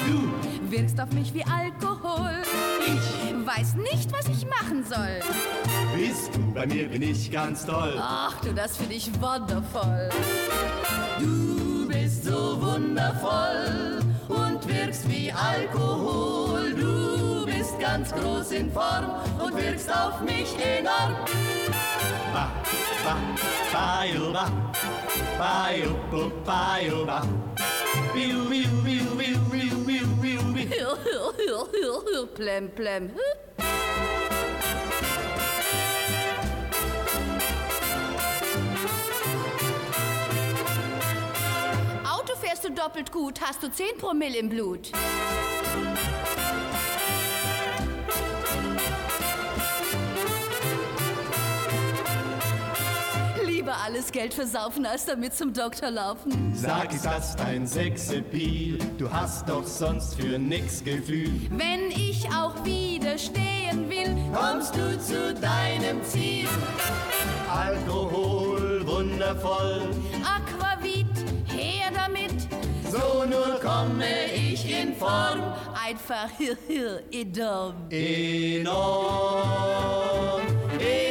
[0.07, 2.43] Du wirkst auf mich wie Alkohol.
[2.87, 5.21] Ich weiß nicht, was ich machen soll.
[5.97, 7.95] Bist du bei mir, bin ich ganz toll.
[7.99, 10.11] Ach du, das finde ich wundervoll.
[11.19, 16.73] Du bist so wundervoll und wirkst wie Alkohol.
[16.75, 19.11] Du bist ganz groß in Form
[19.45, 21.17] und wirkst auf mich enorm.
[22.33, 22.51] Ba,
[23.05, 23.17] ba,
[23.73, 24.47] ba, ba,
[25.39, 25.71] ba,
[26.45, 27.19] ba, ba, ba.
[28.15, 30.67] Biu, biu, biu, biu, biu, biu, biu, biu.
[32.35, 33.11] Plem, plem.
[42.05, 44.93] Auto fährst du doppelt gut, hast du 10 Promille im Blut.
[53.87, 56.53] Alles Geld versaufen, als damit zum Doktor laufen.
[56.55, 58.79] Sag, ist das dein Sexappeal?
[58.99, 61.31] Du hast doch sonst für nix Gefühl.
[61.51, 66.49] Wenn ich auch widerstehen will, Kommst du zu deinem Ziel?
[67.49, 69.83] Alkohol, wundervoll.
[70.25, 71.07] Aquavit,
[71.47, 72.49] her damit.
[72.91, 75.41] So nur komme ich in Form.
[75.81, 77.75] Einfach hier, hier, enorm.
[77.91, 78.67] Enorm,
[80.81, 81.06] enorm,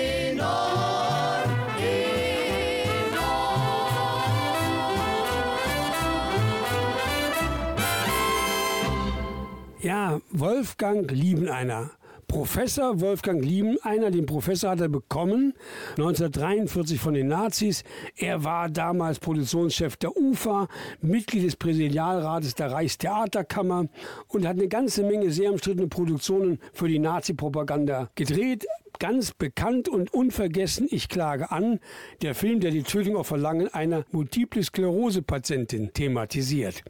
[9.85, 11.91] Ja, Wolfgang Liebeneiner.
[12.27, 15.53] Professor Wolfgang Liebeneiner, den Professor hat er bekommen
[15.91, 17.83] 1943 von den Nazis.
[18.17, 20.67] Er war damals Produktionschef der UFA,
[21.01, 23.85] Mitglied des Präsidialrates der Reichstheaterkammer
[24.27, 28.65] und hat eine ganze Menge sehr umstrittene Produktionen für die Nazi-Propaganda gedreht.
[28.97, 31.79] Ganz bekannt und unvergessen, ich klage an,
[32.23, 36.83] der Film, der die Tötung auf Verlangen einer Multiple Sklerose-Patientin thematisiert.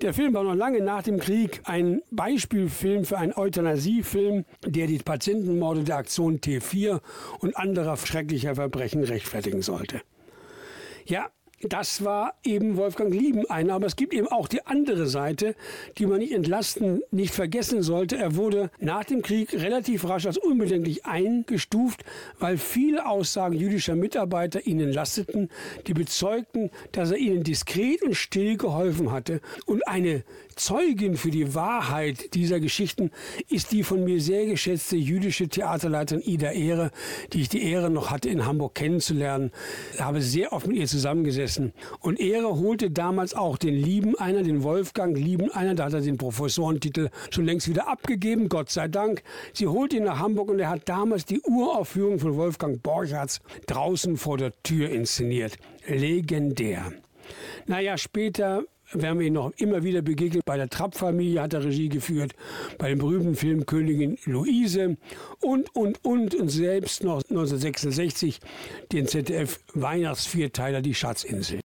[0.00, 4.98] Der Film war noch lange nach dem Krieg ein Beispielfilm für einen Euthanasiefilm, der die
[4.98, 7.00] Patientenmorde der Aktion T4
[7.40, 10.00] und anderer schrecklicher Verbrechen rechtfertigen sollte.
[11.04, 11.30] Ja,
[11.62, 15.56] das war eben Wolfgang Liebeneiner, aber es gibt eben auch die andere Seite,
[15.98, 18.16] die man nicht entlasten, nicht vergessen sollte.
[18.16, 22.04] Er wurde nach dem Krieg relativ rasch als unbedenklich eingestuft,
[22.38, 25.50] weil viele Aussagen jüdischer Mitarbeiter ihn entlasteten,
[25.86, 29.40] die bezeugten, dass er ihnen diskret und still geholfen hatte.
[29.66, 30.22] Und eine
[30.58, 33.10] Zeugin für die Wahrheit dieser Geschichten
[33.48, 36.90] ist die von mir sehr geschätzte jüdische Theaterleiterin Ida Ehre,
[37.32, 39.52] die ich die Ehre noch hatte, in Hamburg kennenzulernen.
[39.94, 41.72] Ich habe sehr oft mit ihr zusammengesessen.
[42.00, 47.10] Und Ehre holte damals auch den Liebeneiner, den Wolfgang Liebeneiner, da hat er den Professorentitel
[47.30, 49.22] schon längst wieder abgegeben, Gott sei Dank.
[49.52, 54.16] Sie holte ihn nach Hamburg und er hat damals die Uraufführung von Wolfgang Borchardt draußen
[54.16, 55.56] vor der Tür inszeniert.
[55.86, 56.92] Legendär.
[57.66, 60.42] Naja, später werden wir ihn noch immer wieder begegnet.
[60.44, 62.34] Bei der Trapp-Familie hat er Regie geführt,
[62.78, 64.96] bei dem berühmten Film Königin Luise
[65.40, 68.40] und, und, und, und selbst noch 1966
[68.92, 71.60] den ZDF-Weihnachtsvierteiler Die Schatzinsel.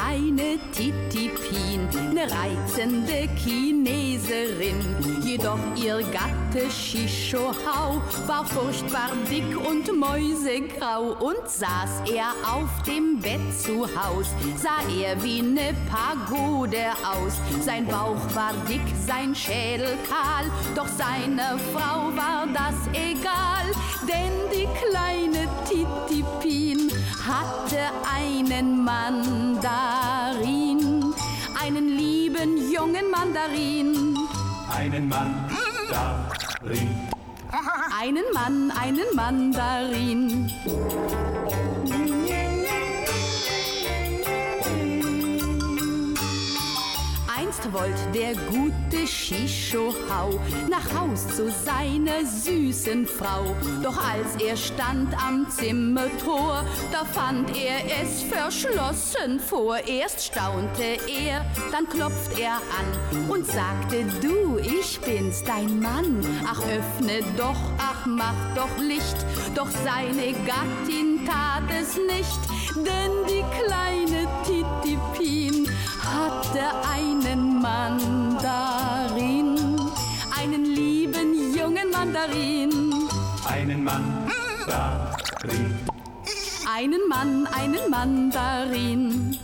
[0.00, 4.80] Kleine Titipin, ne reizende Chineserin.
[5.22, 13.40] Jedoch ihr Gatte Shishohau war furchtbar dick und mäusegrau und saß er auf dem Bett
[13.58, 17.34] zu Haus, sah er wie ne Pagode aus.
[17.60, 23.66] Sein Bauch war dick, sein Schädel kahl, doch seiner Frau war das egal,
[24.02, 26.90] denn die kleine Titipin
[27.26, 27.78] hatte
[28.50, 29.64] einen Mandarin,
[31.62, 34.16] einen lieben jungen Mandarin.
[34.76, 35.48] Einen Mann
[35.90, 36.88] darin.
[38.00, 40.50] Einen Mann, einen Mandarin.
[47.60, 53.54] Einst wollt der gute Shishohau nach Haus zu seiner süßen Frau.
[53.82, 59.76] Doch als er stand am Zimmertor, da fand er es verschlossen vor.
[59.86, 66.24] Erst staunte er, dann klopft er an und sagte, du, ich bin's, dein Mann.
[66.46, 69.16] Ach, öffne doch, ach, mach doch Licht.
[69.54, 72.40] Doch seine Gattin tat es nicht,
[72.76, 75.68] denn die kleine Titipin
[76.02, 79.56] hatte einen Mandarin,
[80.38, 82.70] einen lieben jungen Mandarin.
[83.46, 84.04] Einen Mann
[84.66, 85.78] darin.
[86.74, 89.36] Einen Mann, einen Mandarin.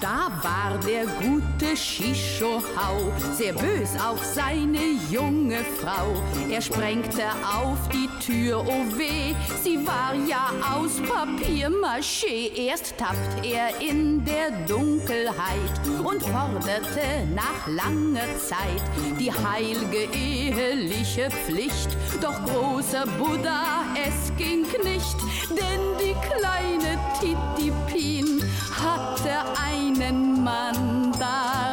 [0.00, 1.33] Da war der gute
[1.76, 6.14] Shishohau, sehr bös auf seine junge Frau.
[6.50, 12.52] Er sprengte auf die Tür, oh weh, sie war ja aus Papiermaché.
[12.56, 18.82] Erst tappt er in der Dunkelheit und forderte nach langer Zeit
[19.18, 21.96] die heilge eheliche Pflicht.
[22.20, 25.16] Doch großer Buddha, es ging nicht,
[25.50, 31.63] denn die kleine Titipin hatte einen Mandarin,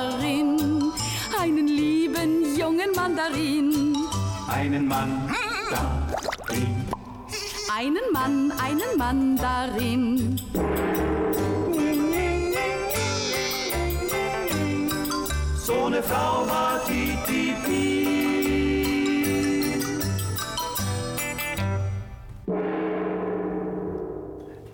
[1.42, 3.98] einen lieben jungen Mandarin.
[4.48, 5.36] Einen Mandarin.
[7.76, 10.40] Einen Mann, einen Mandarin.
[15.56, 18.02] So eine Frau war Titipi.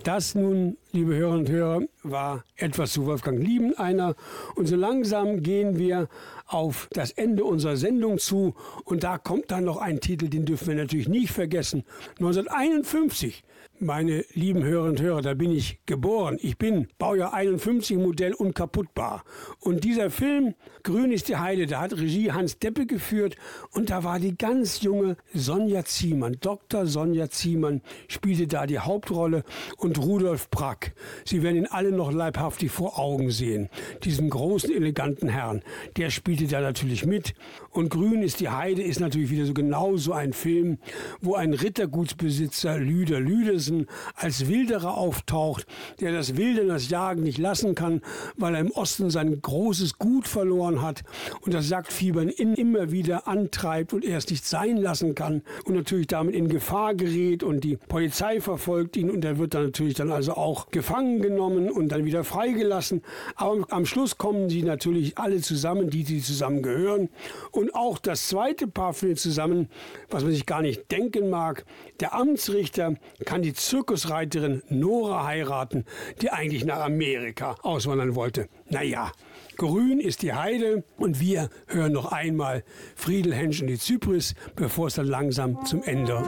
[0.08, 4.14] Das nun, liebe Hörerinnen und Hörer, war etwas zu Wolfgang Lieben einer.
[4.54, 6.08] Und so langsam gehen wir
[6.48, 8.54] auf das Ende unserer Sendung zu.
[8.84, 11.84] Und da kommt dann noch ein Titel, den dürfen wir natürlich nicht vergessen.
[12.18, 13.44] 1951
[13.80, 16.38] meine lieben Hörerinnen und Hörer, da bin ich geboren.
[16.40, 19.24] Ich bin Baujahr 51 Modell unkaputtbar.
[19.60, 23.36] Und dieser Film Grün ist die Heide, da hat Regie Hans Deppe geführt
[23.72, 26.86] und da war die ganz junge Sonja Ziemann, Dr.
[26.86, 29.44] Sonja Ziemann spielte da die Hauptrolle
[29.76, 30.94] und Rudolf Brack.
[31.24, 33.68] Sie werden ihn alle noch leibhaftig vor Augen sehen.
[34.04, 35.62] Diesen großen, eleganten Herrn,
[35.96, 37.34] der spielte da natürlich mit.
[37.70, 40.78] Und Grün ist die Heide ist natürlich wieder so genau so ein Film,
[41.20, 45.66] wo ein Rittergutsbesitzer Lüder Lüders Wilson als Wilderer auftaucht,
[46.00, 48.00] der das Wilde, das Jagen nicht lassen kann,
[48.36, 51.04] weil er im Osten sein großes Gut verloren hat
[51.42, 55.74] und das Jagdfiebern ihn immer wieder antreibt und er es nicht sein lassen kann und
[55.74, 59.94] natürlich damit in Gefahr gerät und die Polizei verfolgt ihn und er wird dann natürlich
[59.94, 63.02] dann also auch gefangen genommen und dann wieder freigelassen.
[63.36, 67.08] Aber am Schluss kommen sie natürlich alle zusammen, die, die zusammen gehören.
[67.50, 69.68] Und auch das zweite Paar findet zusammen,
[70.10, 71.64] was man sich gar nicht denken mag.
[72.00, 72.94] Der Amtsrichter
[73.24, 75.84] kann die Zirkusreiterin Nora heiraten,
[76.20, 78.48] die eigentlich nach Amerika auswandern wollte.
[78.70, 79.12] Naja,
[79.56, 82.64] grün ist die Heide und wir hören noch einmal
[82.96, 86.22] Friedel Hensch und die Zypris, bevor es dann langsam zum Ende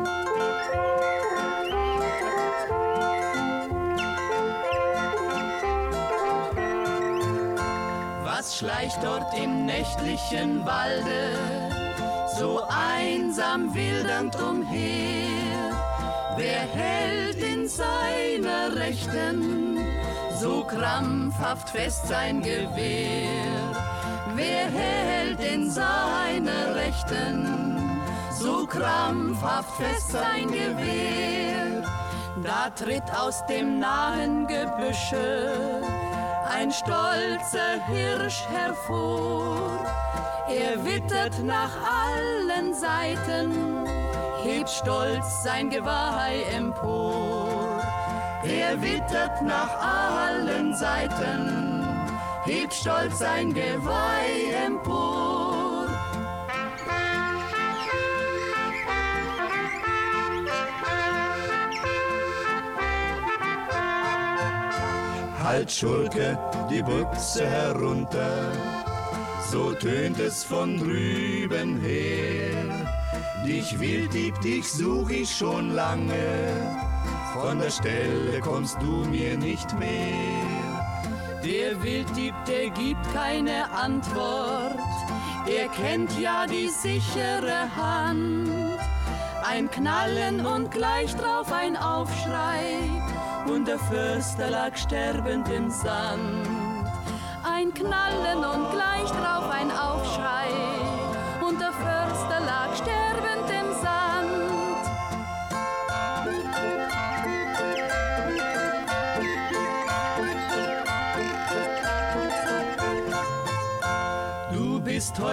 [8.40, 11.68] Was schleicht dort im nächtlichen Walde,
[12.38, 15.39] so einsam wildernd umher?
[16.40, 19.76] Wer hält in seiner Rechten
[20.40, 23.74] so krampfhaft fest sein Gewehr?
[24.34, 27.92] Wer hält in seiner Rechten
[28.30, 31.84] so krampfhaft fest sein Gewehr?
[32.42, 35.82] Da tritt aus dem nahen Gebüsche
[36.48, 39.84] ein stolzer Hirsch hervor.
[40.48, 43.79] Er wittert nach allen Seiten
[44.44, 47.82] hebt stolz sein Geweih empor.
[48.44, 51.84] Er wittert nach allen Seiten,
[52.44, 55.86] hebt stolz sein Geweih empor.
[65.42, 66.38] Halt Schurke
[66.70, 68.52] die Büchse herunter,
[69.50, 72.99] so tönt es von drüben her.
[73.46, 76.52] Dich Wilddieb, dich such ich schon lange,
[77.32, 81.40] von der Stelle kommst du mir nicht mehr.
[81.42, 84.78] Der Wilddieb, der gibt keine Antwort,
[85.46, 88.78] er kennt ja die sichere Hand.
[89.42, 92.78] Ein Knallen und gleich drauf ein Aufschrei,
[93.46, 96.46] und der Förster lag sterbend im Sand.
[97.42, 99.39] Ein Knallen und gleich drauf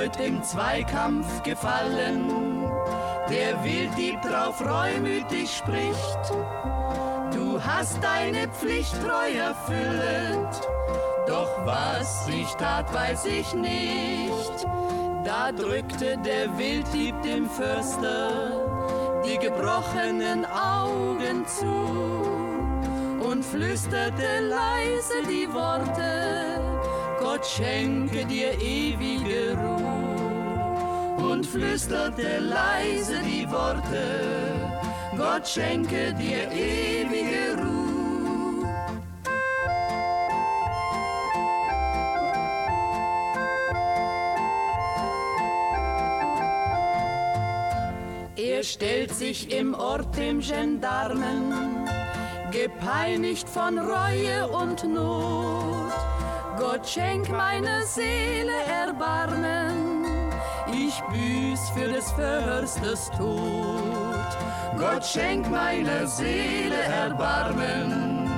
[0.08, 2.30] heut im Zweikampf gefallen,
[3.30, 6.34] der Wilddieb drauf reumütig spricht.
[7.34, 10.62] Du hast deine Pflicht treu erfüllt,
[11.28, 14.66] doch was ich tat, weiß ich nicht.
[15.26, 26.62] Da drückte der Wilddieb dem Förster die gebrochenen Augen zu und flüsterte leise die Worte,
[27.20, 29.97] Gott schenke dir ewige Ruhe
[31.32, 34.04] und flüsterte leise die Worte,
[35.18, 37.78] Gott schenke dir ewige Ruhe.
[48.36, 51.54] Er stellt sich im Ort dem Gendarmen,
[52.52, 55.94] gepeinigt von Reue und Not.
[56.58, 59.87] Gott schenk meiner Seele Erbarmen
[60.74, 64.28] ich büß für des Förstes Tod.
[64.78, 68.30] Gott schenk meine Seele Erbarmen,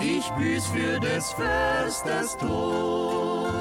[0.00, 3.56] ich büß für des Förstes Tod.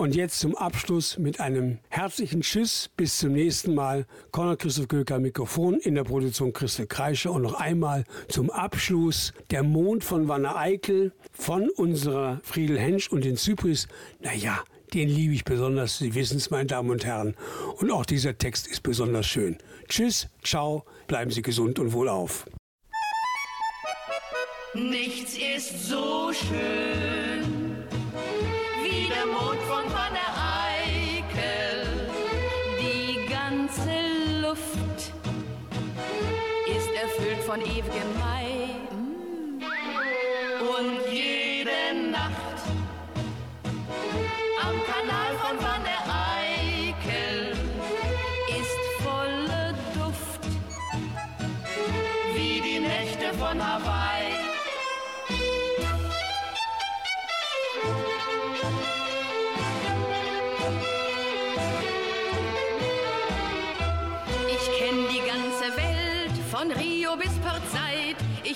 [0.00, 2.88] Und jetzt zum Abschluss mit einem herzlichen Tschüss.
[2.96, 4.06] Bis zum nächsten Mal.
[4.30, 7.32] Konrad Christoph Göker Mikrofon in der Produktion Christel Kreischer.
[7.32, 13.26] Und noch einmal zum Abschluss der Mond von Wanne Eickel von unserer Friedel Hensch und
[13.26, 13.88] den Zypris.
[14.20, 15.98] Naja, den liebe ich besonders.
[15.98, 17.36] Sie wissen es, meine Damen und Herren.
[17.76, 19.58] Und auch dieser Text ist besonders schön.
[19.86, 22.46] Tschüss, ciao, bleiben Sie gesund und wohlauf.
[24.72, 27.59] Nichts ist so schön
[37.50, 38.39] von ewigem Mai.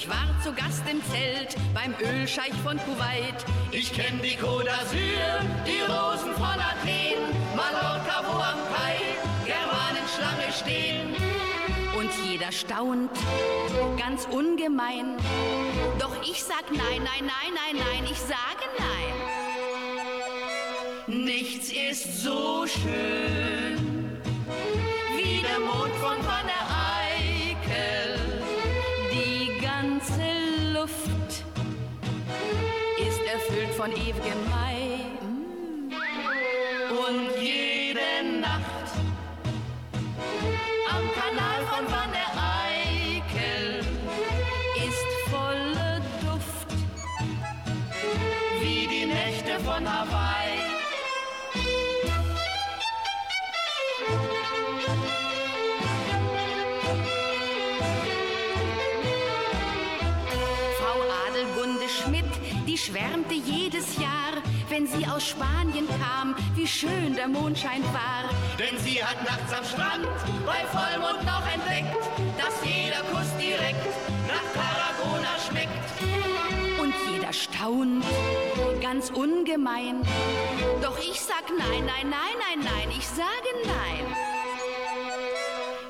[0.05, 3.43] Ich war zu Gast im Zelt beim Ölscheich von Kuwait.
[3.71, 7.23] Ich kenn die Côte d'Azur, die Rosen von Athen,
[7.57, 8.99] Mallorca, wo am Kai
[9.47, 11.17] Germanen Schlange stehen.
[11.97, 13.13] Und jeder staunt,
[13.99, 15.17] ganz ungemein.
[15.99, 19.15] Doch ich sag nein, nein, nein, nein, nein, ich sage nein.
[21.25, 23.93] Nichts ist so schön
[33.47, 35.01] erfüllt von ewigem Mai.
[36.90, 37.43] Und
[64.75, 68.29] wenn sie aus Spanien kam, wie schön der Mondschein war.
[68.59, 70.09] Denn sie hat nachts am Strand
[70.45, 71.95] bei Vollmond noch entdeckt,
[72.37, 73.87] dass jeder Kuss direkt
[74.27, 75.70] nach Tarragona schmeckt.
[76.81, 78.05] Und jeder staunt,
[78.83, 80.03] ganz ungemein.
[80.83, 84.05] Doch ich sag nein, nein, nein, nein, nein, ich sage nein.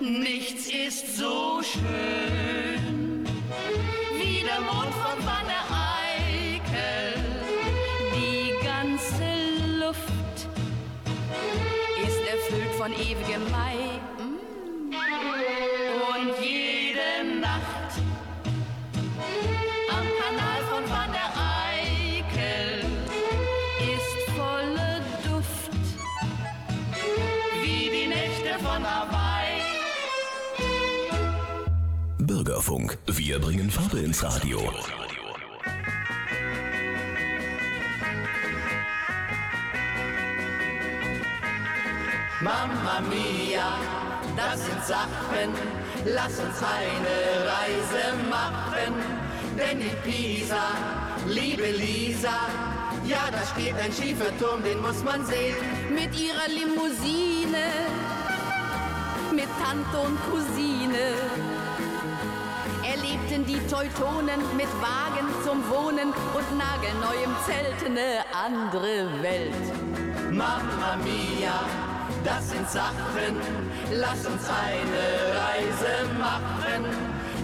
[0.00, 3.24] Nichts ist so schön
[4.18, 4.92] wie der Mond
[12.84, 13.76] von ewigem Mai.
[16.10, 17.92] Und jede Nacht
[19.88, 21.30] am Kanal von Van der
[21.64, 22.84] Eickel
[23.94, 25.72] ist voller Duft
[27.62, 29.62] wie die Nächte von Hawaii.
[32.18, 32.98] Bürgerfunk.
[33.06, 34.60] Wir bringen Farbe ins Radio.
[42.44, 43.78] Mamma mia,
[44.36, 45.48] das sind Sachen,
[46.04, 47.16] lass uns eine
[47.54, 48.92] Reise machen.
[49.56, 50.66] Denn in Pisa,
[51.26, 52.36] liebe Lisa,
[53.06, 55.56] ja, da steht ein schiefer Turm, den muss man sehen.
[55.88, 57.64] mit ihrer Limousine,
[59.32, 61.14] mit Tante und Cousine.
[62.84, 69.64] Erlebten die Teutonen mit Wagen zum Wohnen und nagelneuem Zelt eine andere Welt.
[70.30, 71.58] Mamma mia,
[72.24, 73.36] das sind Sachen,
[73.92, 75.04] lass uns eine
[75.40, 76.84] Reise machen.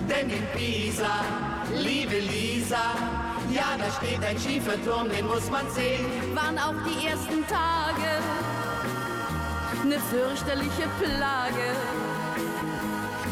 [0.08, 1.24] Denn in Pisa,
[1.76, 2.94] liebe Lisa,
[3.52, 6.06] ja, da steht ein schiefer Turm, den muss man sehen.
[6.34, 8.10] Waren auch die ersten Tage
[9.82, 11.74] eine fürchterliche Plage.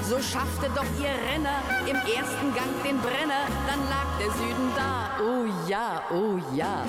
[0.08, 5.10] So schaffte doch ihr Renner im ersten Gang den Brenner, dann lag der Süden da.
[5.22, 6.84] Oh ja, oh ja.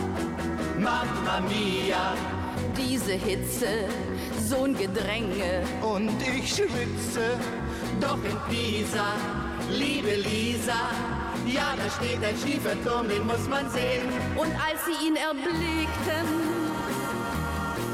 [0.78, 2.14] Mamma mia,
[2.78, 3.90] Diese Hitze,
[4.50, 7.38] so'n Gedränge, Und ich schwitze
[8.02, 9.14] Doch in Pisa,
[9.70, 10.82] liebe Lisa,
[11.46, 14.08] ja, da steht ein schiefer Turm, den muss man sehen.
[14.36, 16.28] Und als sie ihn erblickten,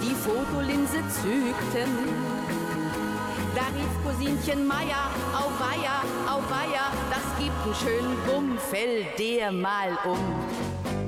[0.04, 1.92] die Fotolinse zückten,
[3.56, 5.98] da rief Cousinchen Meier, au weia,
[6.28, 10.24] au weia, das gibt einen schönen Bumm, fällt der mal um.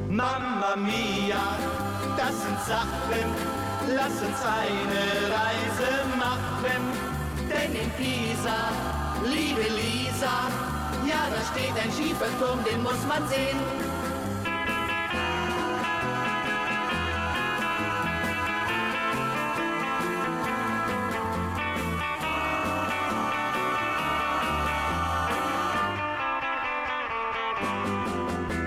[0.10, 1.44] Mamma mia,
[2.18, 3.57] das sind Sachen,
[3.96, 6.84] lass uns eine Reise machen.
[7.50, 8.72] Denn in Pisa,
[9.24, 10.50] liebe Lisa,
[11.06, 13.58] ja, da steht ein schiefer Turm, den muss man sehen.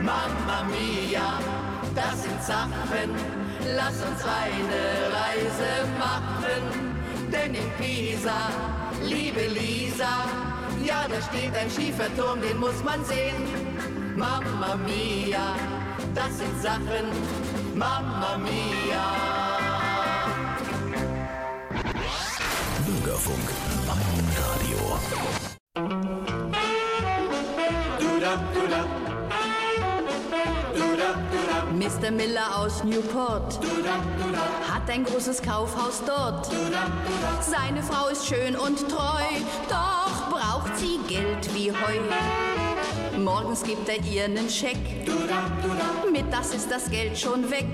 [0.03, 1.39] Mamma mia,
[1.95, 3.40] das sind Sachen,
[3.77, 4.83] lass uns eine
[5.21, 6.63] Reise machen.
[7.33, 8.51] Denn in Pisa,
[9.03, 10.25] liebe Lisa,
[10.85, 13.37] ja, da steht ein schiefer Turm, den muss man sehen.
[14.17, 15.55] Mamma mia,
[16.15, 17.07] das sind Sachen,
[17.75, 19.41] Mamma mia.
[22.87, 23.49] Bürgerfunk,
[23.87, 25.40] mein Radio.
[31.81, 32.11] Mr.
[32.11, 33.59] Miller aus Newport
[34.71, 36.47] hat ein großes Kaufhaus dort.
[37.41, 39.23] Seine Frau ist schön und treu,
[39.67, 43.19] doch braucht sie Geld wie Heu.
[43.19, 44.77] Morgens gibt er ihr einen Scheck,
[46.13, 47.67] mittags ist das Geld schon weg.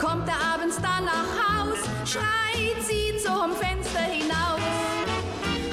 [0.00, 4.60] Kommt er abends dann nach Haus, schreit sie zum Fenster hinaus.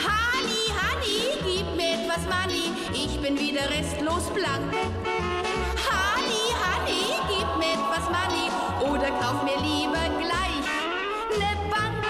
[0.02, 5.13] Honey, Honey, gib mir etwas Money, ich bin wieder restlos blank.
[8.04, 10.66] Etwas Money oder kauf mir lieber gleich
[11.38, 12.04] ne Bank.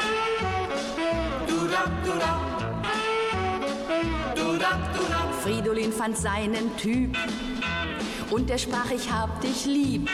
[5.42, 7.18] Fridolin fand seinen Typ
[8.32, 10.10] und er sprach, ich hab dich lieb.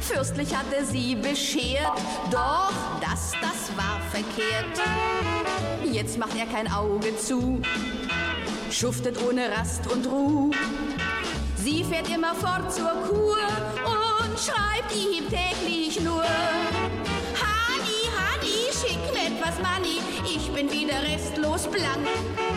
[0.00, 1.92] Fürstlich hat er sie beschert,
[2.30, 4.80] doch das, das war verkehrt.
[5.84, 7.60] Jetzt macht er kein Auge zu,
[8.70, 10.50] schuftet ohne Rast und Ruh.
[11.62, 13.38] Sie fährt immer fort zur Kur
[14.20, 16.24] und schreibt ihm täglich nur.
[17.38, 22.51] Honey, Honey, schick mir etwas Money, ich bin wieder restlos blank.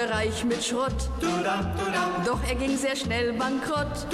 [0.00, 0.94] Wurde reich mit Schrott,
[2.24, 4.06] doch er ging sehr schnell bankrott.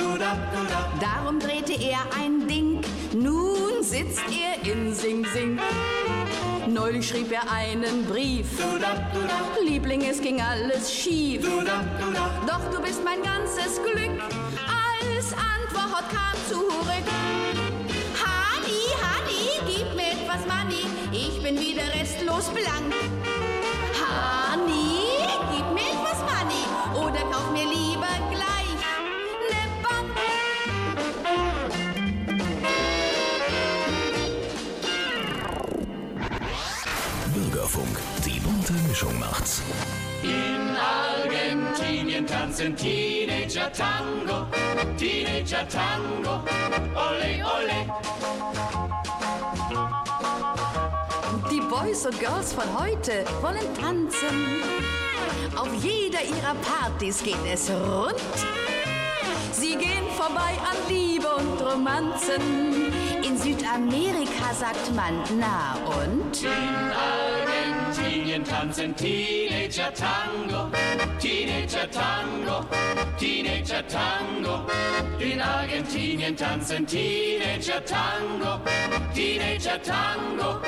[1.00, 2.80] Darum drehte er ein Ding,
[3.14, 5.58] nun sitzt er in Sing Sing.
[6.66, 8.46] Neulich schrieb er einen Brief,
[9.64, 11.42] Liebling, es ging alles schief.
[12.46, 14.20] Doch du bist mein ganzes Glück,
[14.66, 17.06] als Antwort kam zurück.
[18.22, 22.94] Honey, Honey, gib mir etwas Money, ich bin wieder restlos blank.
[23.98, 24.95] Honey,
[38.96, 39.60] Mischung macht's.
[40.22, 44.46] In Argentinien tanzen Teenager Tango,
[44.96, 46.42] Teenager Tango,
[46.94, 47.78] ole ole.
[51.50, 54.62] Die Boys und Girls von heute wollen tanzen.
[55.54, 58.14] Auf jeder ihrer Partys geht es rund.
[59.52, 62.94] Sie gehen vorbei an Liebe und Romanzen.
[63.22, 66.42] In Südamerika sagt man na und?
[66.42, 67.35] In
[68.36, 70.70] Argentinien tanzen Teenager Tango,
[71.18, 72.66] Teenager Tango,
[73.18, 74.66] Teenager Tango.
[75.18, 78.60] In Argentinien tanzen Teenager Tango,
[79.14, 80.60] Teenager Tango,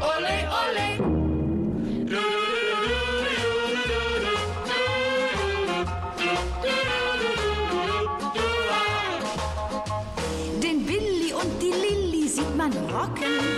[0.00, 0.98] ole ole.
[10.62, 13.55] Den Billy und die Lilly sieht man rocken.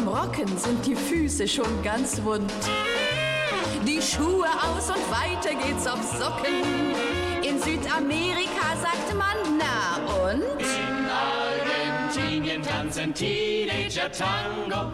[0.00, 2.50] Vom Rocken sind die Füße schon ganz wund.
[3.86, 6.64] Die Schuhe aus und weiter geht's auf Socken.
[7.42, 10.42] In Südamerika sagt man na und?
[10.58, 14.90] In Argentinien tanzen Teenager Tango,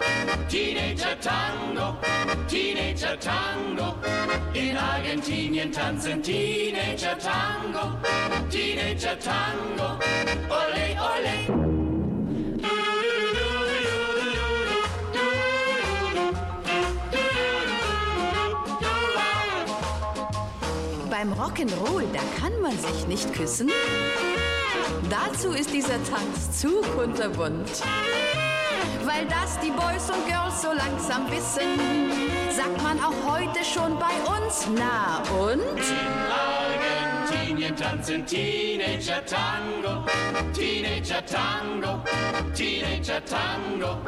[0.48, 1.96] Teenager Tango,
[2.48, 3.94] Teenager Tango.
[4.54, 7.96] In Argentinien tanzen Teenager Tango,
[8.50, 9.98] Teenager Tango,
[10.48, 11.65] ole ole.
[21.16, 23.70] Beim Rock'n'Roll, da kann man sich nicht küssen.
[25.08, 27.70] Dazu ist dieser Tanz zu kunterbunt.
[29.02, 31.80] Weil das die Boys und Girls so langsam wissen,
[32.54, 34.68] sagt man auch heute schon bei uns.
[34.76, 36.45] Na und?
[37.66, 40.04] Kalifornien tanzen Teenager Tango,
[40.52, 42.02] Teenager Tango,
[42.54, 44.00] Teenager Tango.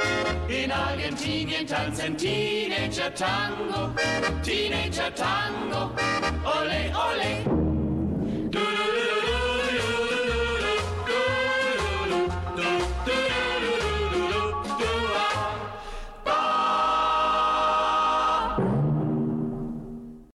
[0.48, 3.94] In Argentinien tanzen Teenager Tango,
[4.42, 5.92] Teenager Tango.
[6.44, 7.67] Ole, ole.